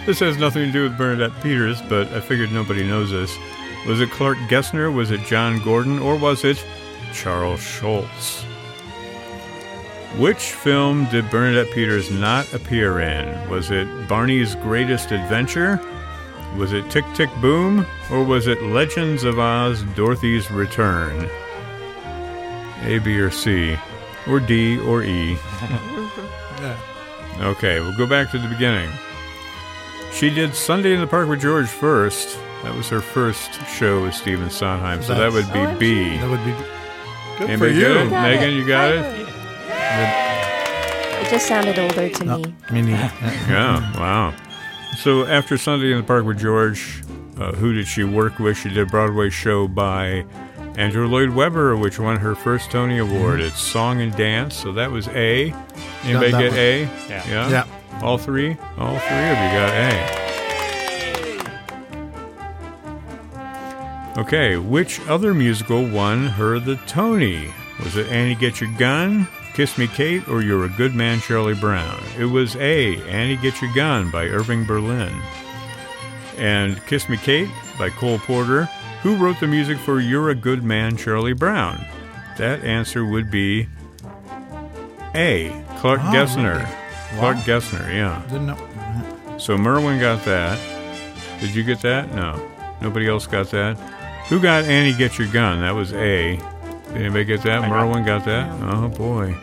[0.06, 3.36] this has nothing to do with Bernadette Peters, but I figured nobody knows this.
[3.88, 4.94] Was it Clark Gessner?
[4.94, 5.98] Was it John Gordon?
[5.98, 6.64] Or was it
[7.12, 8.44] Charles Schulz?
[10.16, 13.50] Which film did Bernadette Peters not appear in?
[13.50, 15.80] Was it Barney's Greatest Adventure?
[16.56, 17.84] Was it Tick Tick Boom?
[18.12, 21.28] Or was it Legends of Oz Dorothy's Return?
[22.84, 23.76] A, B, or C?
[24.28, 25.32] Or D, or E?
[26.60, 26.76] Yeah.
[27.40, 28.90] Okay, we'll go back to the beginning.
[30.12, 32.36] She did Sunday in the Park with George first.
[32.64, 35.78] That was her first show with Stephen Sondheim, so that would be OMG.
[35.78, 36.16] B.
[36.16, 36.50] That would be
[37.38, 37.84] good Anybody for you.
[37.84, 38.10] good?
[38.10, 39.26] Got Megan, you got it?
[39.68, 41.26] Finally.
[41.26, 42.54] It just sounded older to No, me.
[42.72, 43.12] me neither.
[43.48, 44.34] Yeah, wow.
[44.96, 47.04] So after Sunday in the Park with George,
[47.38, 48.56] uh, who did she work with?
[48.56, 50.24] She did a Broadway show by
[50.78, 53.10] Andrew Lloyd Webber, which won her first Tony mhm.
[53.10, 53.40] Award.
[53.40, 55.52] It's Song and Dance, so that was A.
[56.04, 56.58] Anybody that get one.
[56.60, 56.82] A?
[57.08, 57.28] Yeah.
[57.28, 57.50] Yeah?
[57.50, 57.66] Yeah.
[58.00, 58.56] All three?
[58.78, 60.28] All three of you got A.
[64.20, 67.52] Okay, which other musical won her the Tony?
[67.82, 71.54] Was it Annie Get Your Gun, Kiss Me Kate, or You're a Good Man, Charlie
[71.54, 72.00] Brown?
[72.16, 75.12] It was A, Annie Get Your Gun by Irving Berlin.
[76.36, 77.48] And Kiss Me Kate
[77.80, 78.68] by Cole Porter.
[79.02, 81.84] Who wrote the music for You're a Good Man, Charlie Brown?
[82.36, 83.68] That answer would be
[85.14, 86.56] A, Clark Oh, Gessner.
[86.58, 87.18] really?
[87.20, 88.22] Clark Gessner, yeah.
[88.28, 89.38] Didn't know.
[89.38, 90.58] So Merwin got that.
[91.40, 92.12] Did you get that?
[92.14, 92.40] No.
[92.82, 93.76] Nobody else got that.
[94.28, 95.60] Who got Annie Get Your Gun?
[95.60, 96.36] That was A.
[96.36, 97.62] Did anybody get that?
[97.62, 98.50] I Merwin got that?
[98.62, 99.34] Oh boy.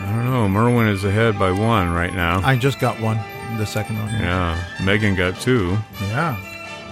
[0.00, 0.48] I don't know.
[0.48, 2.40] Merwin is ahead by one right now.
[2.44, 3.18] I just got one.
[3.58, 4.08] The second one.
[4.10, 4.62] Yeah.
[4.82, 5.76] Megan got two.
[6.00, 6.36] Yeah.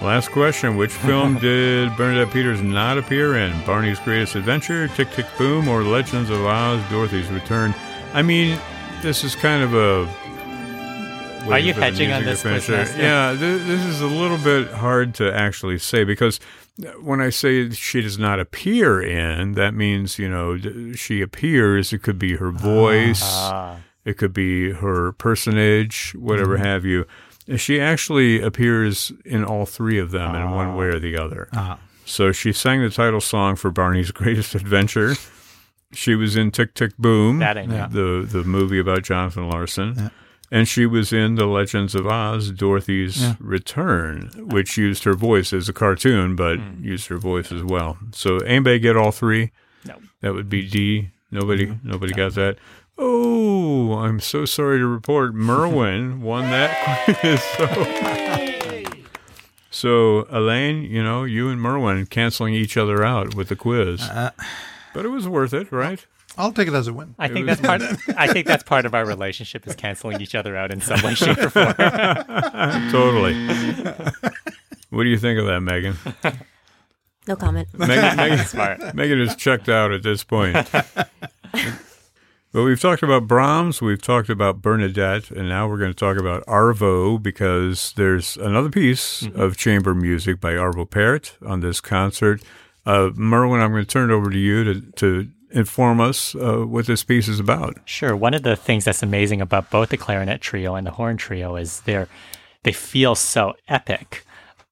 [0.01, 0.77] Last question.
[0.77, 3.51] Which film did Bernadette Peters not appear in?
[3.65, 7.73] Barney's Greatest Adventure, Tick Tick Boom, or Legends of Oz, Dorothy's Return?
[8.13, 8.59] I mean,
[9.01, 10.07] this is kind of a.
[11.49, 12.85] Are you waiting for the hedging on this quiz, there.
[12.99, 16.39] Yeah, th- this is a little bit hard to actually say because
[17.01, 21.93] when I say she does not appear in, that means, you know, she appears.
[21.93, 23.21] It could be her voice.
[23.23, 23.77] Ah.
[24.05, 26.65] It could be her personage, whatever Mm-hmm.
[26.65, 27.05] have you.
[27.57, 30.75] She actually appears in all three of them in one Ah.
[30.75, 31.47] way or the other.
[31.53, 31.79] Ah.
[32.05, 35.15] So she sang the title song for Barney's Greatest Adventure.
[35.93, 37.87] She was in Tick Tick Boom, That I know.
[37.89, 39.93] the the movie about Jonathan Larson.
[39.97, 40.09] Yeah.
[40.53, 43.35] And she was in The Legends of Oz, Dorothy's Yeah.
[43.39, 46.83] Return, which used her voice as a cartoon, but Hmm.
[46.83, 47.97] used her voice as well.
[48.13, 49.51] So anybody get all three?
[49.85, 49.95] No.
[50.21, 51.09] That would be D.
[51.31, 51.89] Nobody Mm-hmm.
[51.89, 52.57] nobody got that.
[53.03, 57.41] Oh, I'm so sorry to report Merwin won that quiz.
[59.71, 64.01] So, so Alain, you know, you and Merwin canceling each other out with the quiz.
[64.01, 64.29] Uh,
[64.93, 66.05] But it was worth it, right?
[66.37, 67.15] I'll take it as a win.
[67.17, 67.81] I think that's part.
[68.15, 71.15] I think that's part of our relationship is canceling each other out in some way,
[71.15, 71.73] shape, or form.
[72.91, 73.33] totally.
[74.91, 75.95] what do you think of that, Megan?
[77.27, 77.67] No comment.
[77.77, 78.93] Megan, Megan, Smart.
[78.95, 80.55] Megan is checked out at this point.
[82.53, 86.17] But we've talked about Brahms, we've talked about Bernadette, and now we're going to talk
[86.17, 92.41] about Arvo because there's another piece of chamber music by Arvo Pärt on this concert.
[92.85, 96.57] Uh, Merwin, I'm going to turn it over to you to, to inform us uh,
[96.57, 97.77] what this piece is about.
[97.85, 98.17] Sure.
[98.17, 101.55] One of the things that's amazing about both the clarinet trio and the horn trio
[101.55, 102.09] is they're
[102.63, 104.25] they feel so epic,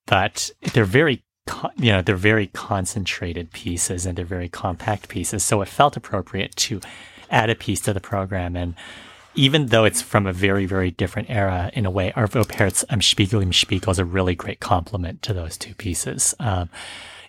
[0.06, 1.24] but they're very
[1.78, 5.44] you know they're very concentrated pieces and they're very compact pieces.
[5.44, 6.82] So it felt appropriate to
[7.30, 8.76] add a piece to the program and.
[9.36, 13.00] Even though it's from a very, very different era in a way, Arvo Pärt's Am
[13.00, 16.34] Spiegel im Spiegel is a really great complement to those two pieces.
[16.40, 16.68] Um,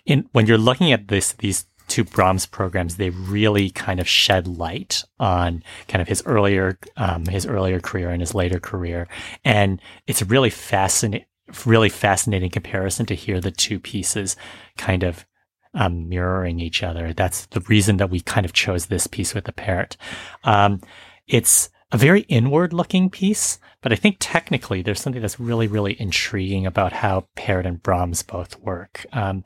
[0.05, 4.47] in when you're looking at this these two Brahms programs, they really kind of shed
[4.47, 9.07] light on kind of his earlier um, his earlier career and his later career,
[9.45, 11.25] and it's a really fascinating
[11.65, 14.37] really fascinating comparison to hear the two pieces
[14.77, 15.25] kind of
[15.73, 17.13] um, mirroring each other.
[17.13, 19.97] That's the reason that we kind of chose this piece with the Pärt.
[20.43, 20.81] Um,
[21.27, 25.99] it's a very inward looking piece, but I think technically there's something that's really, really
[25.99, 29.05] intriguing about how Pärt and Brahms both work.
[29.11, 29.43] Um,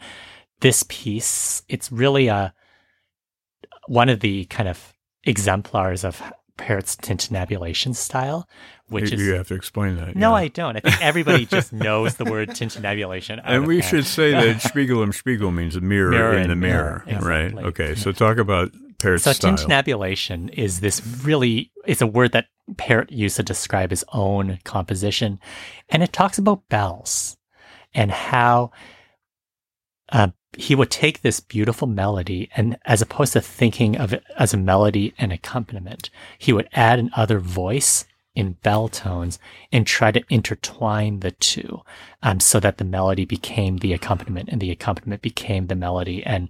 [0.61, 2.53] this piece, it's really a
[3.87, 6.21] one of the kind of exemplars of
[6.57, 8.47] Pärt's tintinnabulation style,
[8.89, 10.15] which you, is you have to explain that.
[10.15, 10.35] no, yeah.
[10.35, 10.77] I don't.
[10.77, 13.41] I think everybody just knows the word tintinnabulation.
[13.43, 17.03] And we should say that Spiegel im Spiegel means a mirror, Mirror in the mirror,
[17.05, 17.45] mirror, right?
[17.45, 17.63] exactly.
[17.65, 19.53] Okay, so talk about Pärt's So style.
[19.55, 22.45] tintinnabulation is this really it's a word that
[22.77, 25.39] Parrot used to describe his own composition,
[25.89, 27.37] and it talks about bells
[27.93, 28.71] and how
[30.11, 34.53] uh, he would take this beautiful melody and as opposed to thinking of it as
[34.53, 39.39] a melody and accompaniment, he would add another voice in bell tones
[39.71, 41.81] and try to intertwine the two
[42.21, 46.49] um, so that the melody became the accompaniment and the accompaniment became the melody and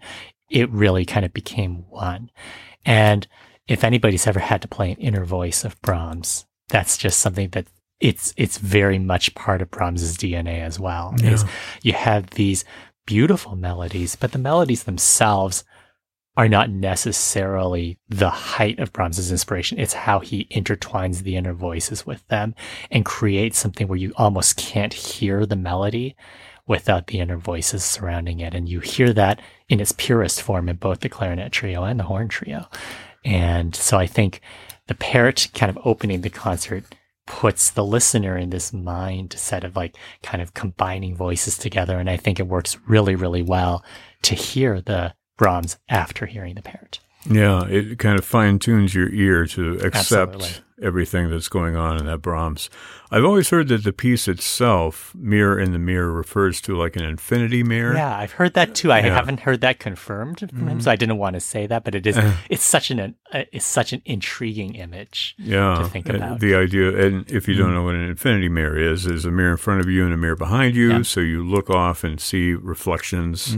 [0.50, 2.30] it really kind of became one.
[2.86, 3.28] And
[3.68, 7.68] if anybody's ever had to play an inner voice of Brahms, that's just something that
[8.00, 11.16] it's it's very much part of Brahms's DNA as well.
[11.24, 11.46] Is
[11.82, 12.66] you have these
[13.06, 15.64] beautiful melodies, but the melodies themselves
[16.38, 19.80] are not necessarily the height of Brahms's inspiration.
[19.80, 22.56] It's how he intertwines the inner voices with them
[22.92, 26.16] and creates something where you almost can't hear the melody
[26.68, 28.54] without the inner voices surrounding it.
[28.54, 32.06] And you hear that in its purest form in both the clarinet trio and the
[32.06, 32.68] horn trio.
[33.24, 34.42] And so I think
[34.88, 36.84] the Pärt kind of opening the concert
[37.28, 41.98] puts the listener in this mindset of like kind of combining voices together.
[41.98, 43.84] And I think it works really, really well
[44.24, 47.00] to hear the Brahms after hearing the Pärt.
[47.28, 50.64] Yeah, it kind of fine tunes your ear to accept Absolutely.
[50.84, 52.70] everything that's going on in that Brahms.
[53.10, 57.04] I've always heard that the piece itself, Mirror in the Mirror, refers to like an
[57.04, 57.96] infinity mirror.
[57.96, 58.92] Yeah, I've heard that too.
[58.92, 59.16] I Yeah.
[59.16, 62.06] haven't heard that confirmed from him, so I didn't want to say that, but it
[62.06, 62.32] is Uh.
[62.48, 65.34] it's such an uh, it's such an intriguing image.
[65.40, 66.42] Yeah, to think about.
[66.42, 69.52] the idea, and if you don't know what an infinity mirror is, is a mirror
[69.52, 70.92] in front of you and a mirror behind you.
[70.92, 71.02] Yeah.
[71.02, 73.58] So you look off and see reflections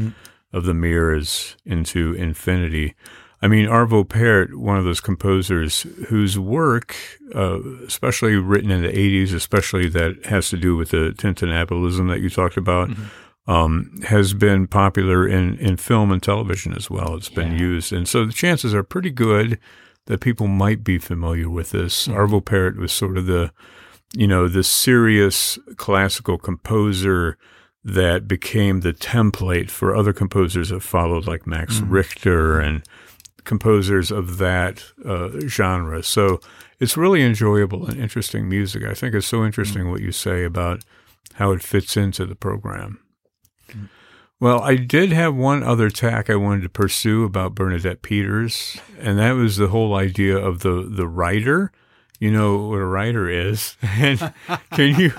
[0.54, 2.96] of the mirrors into infinity.
[3.42, 6.96] I mean, Arvo Pärt, one of those composers whose work,
[7.36, 12.22] uh, especially written in the 80s, especially that has to do with the tintinnabulism that
[12.22, 12.90] you talked about,
[13.46, 17.16] um, has been popular in, in film and television as well.
[17.16, 17.94] It's been used.
[17.94, 19.60] And so the chances are pretty good
[20.06, 22.08] that people might be familiar with this.
[22.08, 23.52] Arvo Pärt was sort of the,
[24.16, 27.38] you know, the serious classical composer
[27.88, 31.90] that became the template for other composers that followed, like Max mm.
[31.90, 32.84] Richter and
[33.46, 36.04] composers of that uh, genre.
[36.04, 36.42] So
[36.82, 38.84] it's really enjoyable and interesting music.
[38.84, 39.92] I think it's so interesting mm.
[39.92, 40.84] what you say about
[41.36, 43.00] how it fits into the program.
[43.70, 43.88] Mm.
[44.42, 49.18] Well, I did have one other tack I wanted to pursue about Bernadette Peters, and
[49.18, 51.72] that was the whole idea of the the writer
[52.20, 53.76] you know what a writer is.
[54.00, 54.34] And
[54.72, 55.12] can you,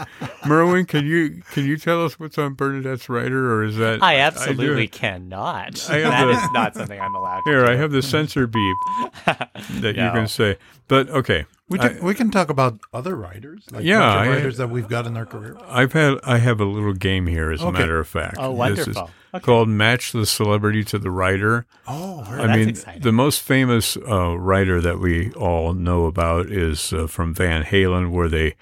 [0.47, 4.17] Merwin, can you can you tell us what's on Bernadette's writer, or is that I
[4.19, 5.89] absolutely it- cannot.
[5.91, 7.71] I That the- is not something I'm allowed to Here, do.
[7.73, 8.77] I have the censor beep
[9.27, 10.57] that you can say.
[10.87, 14.57] But okay, We, I- can we can talk about other writers, like Yeah, I- writers
[14.57, 15.57] that we've got in our career.
[15.69, 18.37] I've had I have a little game here, as a matter of fact.
[18.39, 19.11] Oh, This is wonderful.
[19.35, 19.45] Okay.
[19.45, 21.67] called Match the Celebrity to the Writer.
[21.87, 23.03] Oh, I that's mean, exciting.
[23.03, 28.11] the most famous uh, writer that we all know about is uh, from Van Halen,
[28.11, 28.55] where they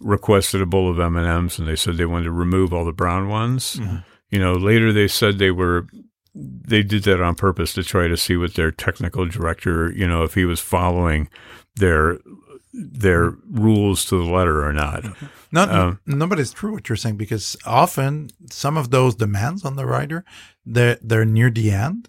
[0.00, 2.84] requested a bowl of M and M's, and they said they wanted to remove all
[2.84, 3.76] the brown ones.
[3.76, 3.96] Mm-hmm.
[4.30, 5.86] You know, later they said they were
[6.34, 10.22] they did that on purpose to try to see what their technical director, you know,
[10.24, 11.28] if he was following
[11.76, 12.18] their
[12.78, 15.04] their rules to the letter or not.
[15.50, 19.64] Not, Um, no, but it's true what you're saying because often some of those demands
[19.64, 20.24] on the writer,
[20.64, 22.08] they're they're near the end,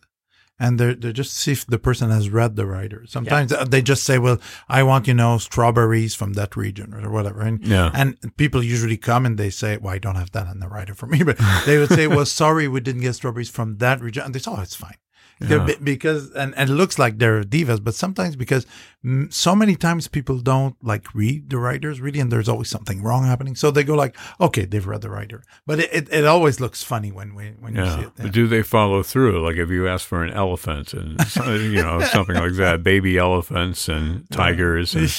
[0.59, 3.05] and they're they're just see if the person has read the writer.
[3.07, 7.09] Sometimes uh they just say, "Well, I want you know strawberries from that region or
[7.09, 7.89] whatever," and Yeah.
[7.93, 10.93] and people usually come and they say, "Well, I don't have that on the writer
[10.93, 14.23] for me," but they would say, "Well, sorry, we didn't get strawberries from that region,"
[14.25, 14.97] and they say, "Oh, it's fine."
[15.39, 15.69] Yeah.
[15.81, 18.65] because and, and it looks like they're divas, but sometimes because
[19.05, 23.01] mm, so many times people don't like read the writers really, and there's always something
[23.01, 26.25] wrong happening, so they go like, okay, they've read the writer, but it, it, it
[26.25, 28.07] always looks funny when we when you see Yeah.
[28.07, 28.11] it.
[28.17, 29.45] But do they follow through?
[29.45, 33.87] Like if you ask for an elephant and you know something like that, baby elephants
[33.87, 34.93] and tigers.
[34.95, 35.09] And,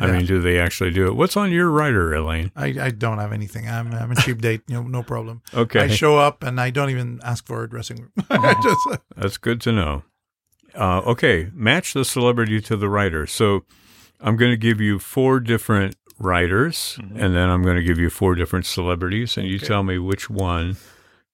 [0.00, 0.12] I Yeah.
[0.12, 1.16] mean, do they actually do it?
[1.16, 2.50] What's on your writer, Alain?
[2.56, 3.68] I, I don't have anything.
[3.68, 5.42] I'm I'm a cheap date, you know, no problem.
[5.52, 8.12] Okay, I show up and I don't even ask for a dressing room.
[8.30, 8.62] I mm-hmm.
[8.62, 10.02] just uh, that's good to know.
[10.74, 13.26] Uh, okay, match the celebrity to the writer.
[13.26, 13.64] So
[14.20, 17.18] I'm going to give you four different writers, mm-hmm.
[17.18, 20.30] and then I'm going to give you four different celebrities, and you tell me which
[20.30, 20.76] one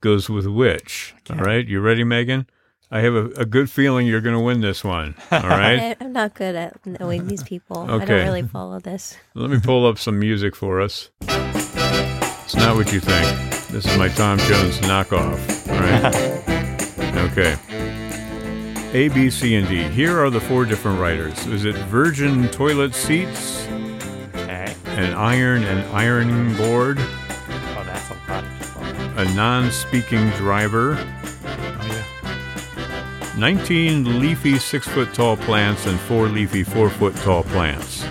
[0.01, 1.15] goes with which.
[1.31, 2.49] All right, you ready, Megan?
[2.91, 5.15] I have a, a good feeling you're going to win this one.
[5.31, 5.79] All right.
[5.79, 7.79] I, I'm not good at knowing these people.
[7.89, 8.07] I Okay.
[8.07, 9.17] don't really follow this.
[9.35, 11.11] Let me pull up some music for us.
[11.23, 13.27] It's not what you think.
[13.69, 15.39] This is my Tom Jones knockoff.
[15.71, 17.29] All right.
[17.31, 17.57] okay.
[18.95, 19.83] A, B, C, and D.
[19.83, 21.47] Here are the four different writers.
[21.47, 23.67] Is it Virgin toilet seats,
[24.35, 24.75] Okay.
[24.87, 28.45] an iron and ironing board, Oh, that's a lot
[29.19, 31.18] a non-speaking driver, oh yeah.
[33.39, 38.05] 19 leafy six-foot tall plants, and four leafy four-foot tall plants.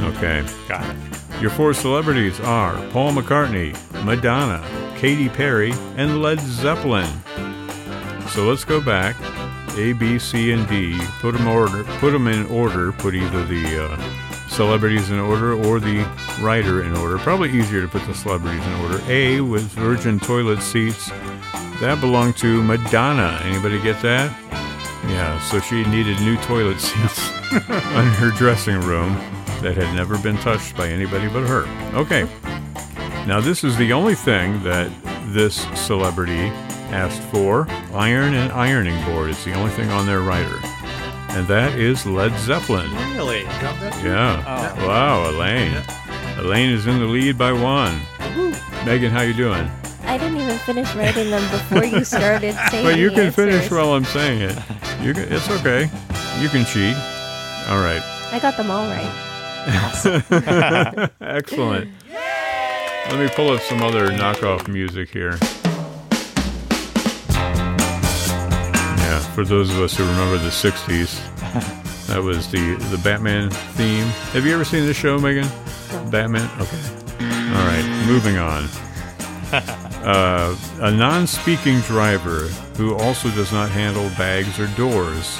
[0.00, 0.44] Okay.
[0.66, 1.42] Got it.
[1.42, 4.64] Your four celebrities are Paul McCartney, Madonna,
[4.96, 7.08] Katy Perry, and Led Zeppelin.
[8.30, 9.14] So let's go back.
[9.76, 10.98] A, B, C, and D.
[11.20, 11.84] Put them order.
[12.00, 12.90] Put them in order.
[12.92, 16.00] Put either the uh, celebrities in order or the
[16.40, 17.18] writer in order.
[17.18, 19.00] Probably easier to put the celebrities in order.
[19.08, 21.10] A was Virgin toilet seats.
[21.80, 23.40] That belonged to Madonna.
[23.44, 24.32] Anybody get that?
[25.08, 25.38] Yeah.
[25.40, 29.14] So she needed new toilet seats in her dressing room
[29.62, 31.66] that had never been touched by anybody but her.
[31.94, 32.28] Okay.
[33.26, 34.90] Now, this is the only thing that
[35.26, 36.48] this celebrity
[36.90, 39.30] asked for iron and ironing board.
[39.30, 40.58] It's the only thing on their writer.
[41.30, 42.90] And that is Led Zeppelin.
[43.14, 43.44] Really?
[43.44, 44.02] Got that?
[44.02, 44.74] Yeah.
[44.78, 44.86] Oh.
[44.86, 45.76] Wow, Alain.
[46.38, 48.00] Alain is in the lead by one.
[48.84, 49.70] Megan, how you doing?
[50.08, 52.88] I didn't even finish writing them before you started saying it.
[52.88, 54.56] Well, you the can finish while I'm saying it.
[55.02, 55.82] You can, it's okay.
[56.40, 56.96] You can cheat.
[57.68, 58.00] All right.
[58.32, 59.24] I got them all right.
[61.20, 61.90] Excellent.
[63.10, 65.36] Let me pull up some other knockoff music here.
[68.96, 71.20] Yeah, for those of us who remember the 60s,
[72.06, 74.06] that was the, the Batman theme.
[74.32, 75.46] Have you ever seen this show, Megan?
[76.10, 76.48] Batman?
[76.58, 76.80] Okay.
[77.20, 78.68] All right, moving on.
[80.04, 82.46] Uh, a non speaking driver
[82.76, 85.38] who also does not handle bags or doors.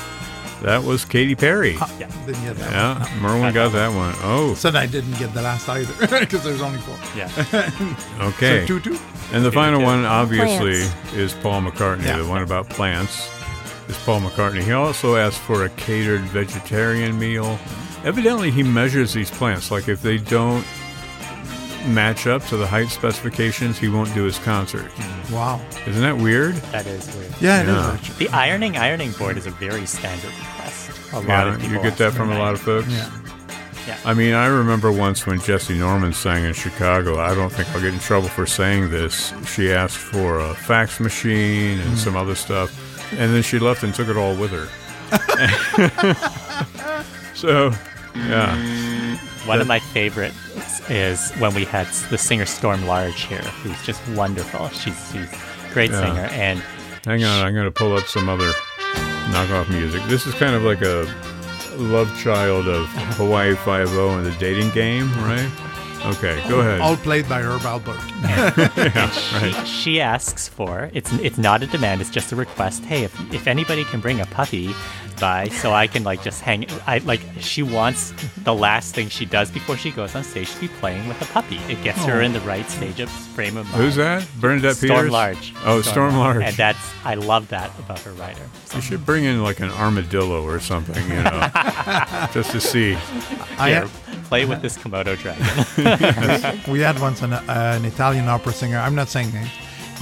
[0.62, 1.74] That was Katy Perry.
[1.74, 2.10] Yeah.
[2.26, 2.72] Didn't get that.
[2.72, 4.12] Yeah, Merwin got that one.
[4.22, 6.96] Oh, Said I didn't get the last either because there's only four.
[7.16, 7.30] Yeah.
[8.28, 8.62] okay.
[8.66, 8.98] So two two.
[9.32, 9.86] And the final Yeah.
[9.86, 11.12] one, obviously, Plants.
[11.14, 12.04] is Paul McCartney.
[12.06, 12.18] Yeah.
[12.18, 13.30] The one about plants
[13.88, 14.62] is Paul McCartney.
[14.64, 17.56] He also asked for a catered vegetarian meal.
[18.04, 19.70] Evidently, he measures these plants.
[19.70, 20.66] Like if they don't
[21.86, 24.90] match up to the height specifications, he won't do his concert.
[25.30, 25.60] Wow.
[25.86, 26.54] Isn't that weird?
[26.72, 27.32] That is weird.
[27.40, 27.92] Yeah, it is Yeah.
[27.92, 28.26] actually.
[28.26, 30.90] The ironing ironing board is a very standard request.
[31.12, 32.88] A lot Yeah, of people you get that ask from a lot of folks.
[32.88, 33.08] Yeah.
[33.86, 33.96] Yeah.
[34.04, 37.18] I mean, I remember once when Jessye Norman sang in Chicago.
[37.18, 39.32] I don't think I'll get in trouble for saying this.
[39.46, 41.96] She asked for a fax machine and hmm.
[41.96, 42.70] some other stuff,
[43.12, 44.68] and then she left and took it all with her.
[47.34, 47.72] so,
[48.14, 48.54] yeah,
[49.48, 54.06] One of my favorites is when we had the singer Storm Large here, who's just
[54.10, 54.68] wonderful.
[54.68, 56.00] She's, she's a great Yeah.
[56.00, 56.60] singer, and
[57.04, 57.44] hang on.
[57.46, 58.50] I'm going to pull up some other
[59.30, 60.02] knockoff music.
[60.04, 61.06] This is kind of like a
[61.76, 62.86] love child of
[63.16, 65.50] Hawaii Five O and the dating game, right?
[66.06, 66.80] Okay, go ahead.
[66.80, 67.98] All played by Herb Alpert.
[68.22, 69.66] yeah, right.
[69.66, 72.84] She asks for it's it's not a demand, it's just a request.
[72.84, 74.74] Hey, if if anybody can bring a puppy
[75.18, 78.12] by so I can like just hang I like she wants
[78.44, 81.26] the last thing she does before she goes on stage to be playing with a
[81.26, 81.56] puppy.
[81.68, 83.82] It gets her in the right stage of frame of mind.
[83.82, 84.26] Who's that?
[84.40, 85.10] Bernadette Storm Peters?
[85.12, 85.54] Large.
[85.64, 86.44] Oh, Storm Large.
[86.44, 88.42] And that's I love that about her writer.
[88.74, 91.50] You should bring in like an armadillo or something, you know,
[92.32, 92.96] just to see.
[93.58, 93.88] I Here,
[94.24, 96.62] play with this Komodo dragon.
[96.72, 98.78] we had once an, uh, an Italian opera singer.
[98.78, 99.50] I'm not saying names.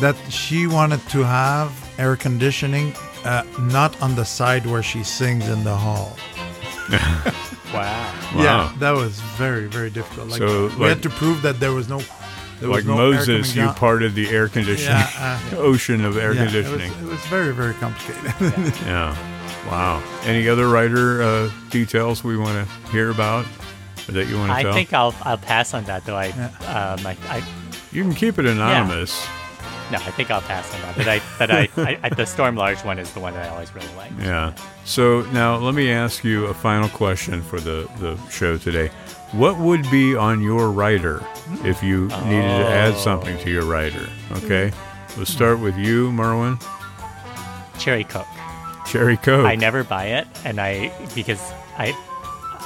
[0.00, 2.92] That she wanted to have air conditioning,
[3.26, 6.16] uh, not on the side where she sings in the hall.
[6.90, 7.32] wow.
[8.34, 8.42] Wow.
[8.42, 10.28] Yeah, that was very very difficult.
[10.28, 11.98] Like, So, we like- had to prove that there was no.
[12.60, 13.74] There like was no air Moses, coming you down.
[13.74, 16.92] parted the air conditioning Yeah, uh, ocean of air yeah, it was, conditioning.
[17.06, 18.74] it was very very complicated.
[18.86, 19.14] Yeah.
[19.66, 20.00] Wow.
[20.22, 23.44] Any other writer uh, details we want to hear about
[24.08, 24.72] or that you want to I tell?
[24.72, 26.16] think I'll I'll pass on that though.
[26.16, 27.42] I um I, I
[27.90, 29.26] you can keep it anonymous.
[29.90, 30.96] No, I think I'll pass on that.
[30.96, 33.48] But I but I, I, I the Storm Large one is the one that I
[33.50, 34.12] always really like.
[34.20, 34.54] Yeah.
[34.84, 38.88] So now let me ask you a final question for the, the show today.
[39.32, 41.22] What would be on your writer
[41.64, 42.98] if you needed to add Oh.
[42.98, 44.08] something to your writer?
[44.32, 44.72] Okay.
[45.16, 46.58] We'll start with you, Merwin.
[47.78, 48.26] Cherry Coke.
[48.86, 49.46] Cherry Coke.
[49.46, 51.40] I never buy it, and I because
[51.76, 51.92] I,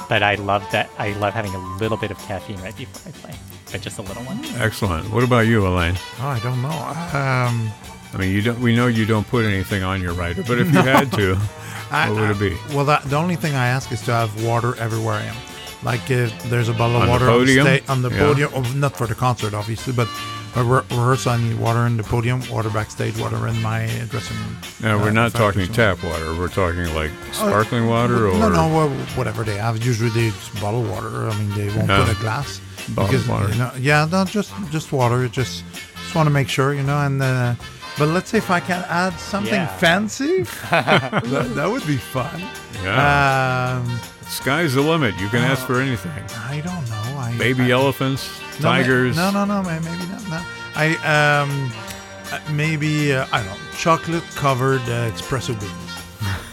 [0.07, 0.89] but I love that.
[0.99, 3.39] I love having a little bit of caffeine right before I play,
[3.79, 4.39] just a little one.
[4.61, 5.09] Excellent.
[5.11, 5.95] What about you, Alain?
[6.19, 6.69] oh, I don't know.
[6.69, 7.71] Um,
[8.13, 8.59] I mean, you don't.
[8.59, 11.37] We know you don't put anything on your writer, but if you had to,
[11.91, 12.55] I, what would it be?
[12.55, 15.35] I- well, that, the only thing I ask is to have water everywhere I am.
[15.83, 17.65] Like if there's a bottle of On the water podium?
[17.65, 18.19] on the, sta- on the Yeah.
[18.19, 20.07] podium, oh, not for the concert, obviously, but
[20.55, 24.37] a re- rehearsal, I need water in the podium, water backstage, water in my dressing
[24.37, 24.57] room.
[24.81, 26.35] No, we're Uh, not if I have talking tap water.
[26.35, 29.83] We're talking like sparkling water or No, no, whatever they have.
[29.83, 31.27] Usually they just bottle water.
[31.29, 32.05] I mean, they won't Yeah.
[32.05, 32.59] put a glass.
[32.89, 33.49] Bottled water.
[33.51, 35.27] You know, yeah, no, just just water.
[35.27, 36.97] Just just want to make sure, you know.
[36.99, 37.55] And uh,
[37.97, 39.67] but let's say if I can add something Yeah.
[39.77, 42.41] fancy, that, that would be fun.
[42.83, 43.79] Yeah.
[43.83, 45.13] Um, Sky's the limit.
[45.19, 46.11] You can ask for anything.
[46.47, 47.17] I don't know.
[47.19, 48.29] I, Baby I, elephants,
[48.59, 49.15] no, tigers.
[49.17, 50.29] No, no, no, ma- maybe not.
[50.29, 50.41] No.
[50.75, 50.95] I
[51.43, 51.71] um,
[52.31, 55.73] uh, maybe uh, I don't know, chocolate covered uh, espresso beans.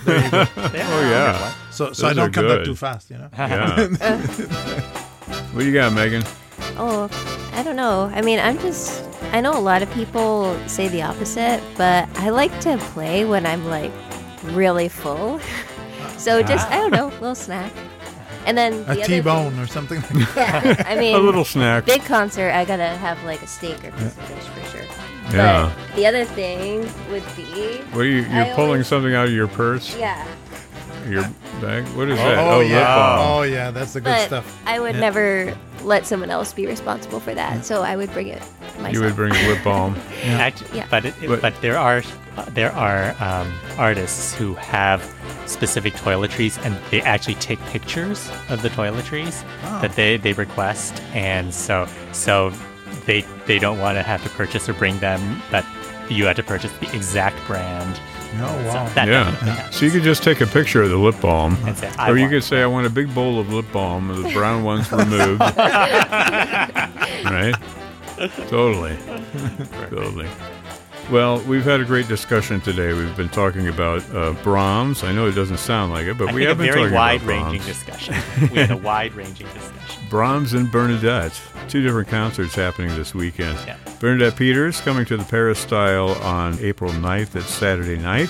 [0.05, 0.47] There you go.
[0.57, 1.53] Oh yeah.
[1.71, 2.65] So, so Those I don't cut that good.
[2.65, 3.29] too fast, you know.
[3.39, 5.05] Yeah.
[5.53, 6.23] what do you got, Megan?
[6.77, 7.09] Oh,
[7.53, 8.11] I don't know.
[8.15, 9.05] I mean, I'm just.
[9.33, 13.45] I know a lot of people say the opposite, but I like to play when
[13.45, 13.93] I'm like
[14.45, 15.41] really full.
[16.17, 17.21] so just, I don't know, ah.
[17.21, 17.73] little snack.
[18.47, 20.01] And then the A other T-bone or something.
[20.01, 20.65] Like that.
[20.65, 21.85] Yeah, I mean, A little snack.
[21.85, 24.87] big concert, I gotta have like a steak or piece of fish for sure.
[25.35, 25.71] Yeah.
[25.89, 28.23] But the other thing would be, What are you?
[28.23, 30.27] You're I pulling always- something out of your purse, yeah,
[31.09, 31.23] your
[31.61, 31.85] bag.
[31.97, 32.39] What is that?
[32.39, 33.17] Oh, lip yeah.
[33.21, 34.63] Oh yeah, that's the good but stuff.
[34.67, 35.01] I would Yeah.
[35.01, 38.43] never let someone else be responsible for that, so I would bring it
[38.79, 38.95] myself.
[38.95, 39.97] You would bring lip balm.
[40.25, 40.87] Actually, Yeah.
[40.91, 42.03] but it, But- but there are
[42.55, 45.03] there are um, artists who have
[45.47, 49.81] specific toiletries, and they actually take pictures of the toiletries Oh.
[49.81, 52.53] that they, they request, and so so
[53.07, 55.65] they they don't want to have to purchase or bring them, but
[56.09, 58.01] you have to purchase the exact brand.
[58.35, 58.89] Oh So wow.
[58.95, 59.71] that Yeah.
[59.71, 62.45] So you could just take a picture of the lip balm, say, or you could
[62.45, 65.41] say, "I want a big bowl of lip balm, with the brown ones removed."
[67.25, 67.55] right?
[68.49, 68.97] Totally.
[69.91, 70.29] totally.
[71.11, 72.93] Well, we've had a great discussion today.
[72.93, 75.03] We've been talking about uh, Brahms.
[75.03, 77.27] I know it doesn't sound like it, but I we have been very talking about
[77.27, 78.15] wide-ranging discussion.
[78.53, 80.05] we had a wide-ranging discussion.
[80.11, 81.41] Brahms and Bernadette.
[81.67, 83.59] Two different concerts happening this weekend.
[83.67, 83.79] Yeah.
[84.01, 87.31] Bernadette Peters coming to the Peristyle on April 9th.
[87.31, 88.29] That's Saturday night.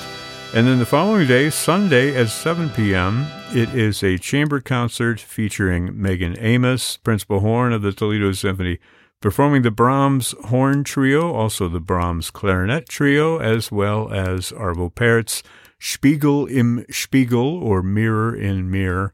[0.55, 6.01] And then the following day, Sunday at 7 p.m., it is a chamber concert featuring
[6.01, 8.79] Megan Amos, principal horn of the Toledo Symphony,
[9.21, 15.43] performing the Brahms Horn Trio, also the Brahms Clarinet Trio, as well as Arvo Pärt's
[15.79, 19.13] Spiegel im Spiegel, or Mirror in Mirror.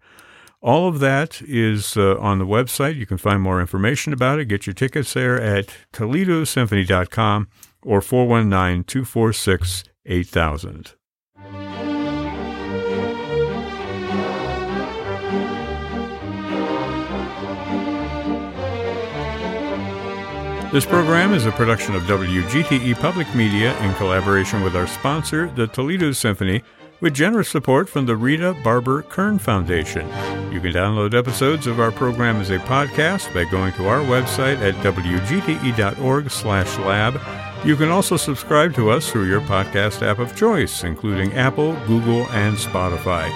[0.60, 2.96] All of that is uh, on the website.
[2.96, 4.46] You can find more information about it.
[4.46, 7.48] Get your tickets there at ToledoSymphony.com
[7.82, 10.94] or 419 246 8000.
[20.74, 25.68] This program is a production of WGTE Public Media in collaboration with our sponsor, the
[25.68, 26.64] Toledo Symphony,
[27.00, 30.04] with generous support from the Rita Barber Kern Foundation.
[30.52, 34.58] You can download episodes of our program as a podcast by going to our website
[34.62, 35.54] at wgte.org/lab.
[37.64, 42.26] You can also subscribe to us through your podcast app of choice, including Apple, Google,
[42.32, 43.30] and Spotify.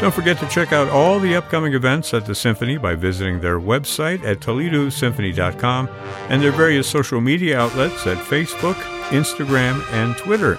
[0.00, 3.58] Don't forget to check out all the upcoming events at the Symphony by visiting their
[3.58, 5.88] website at ToledoSymphony.com
[6.28, 8.76] and their various social media outlets at Facebook,
[9.08, 10.56] Instagram, and Twitter.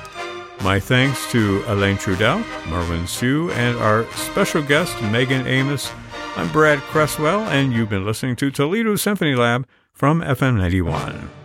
[0.62, 5.90] My thanks to Alain Trudel, Merwin Siu, and our special guest, Megan Amos.
[6.36, 11.39] I'm Brad Cresswell, and you've been listening to Toledo Symphony Lab from FM 91.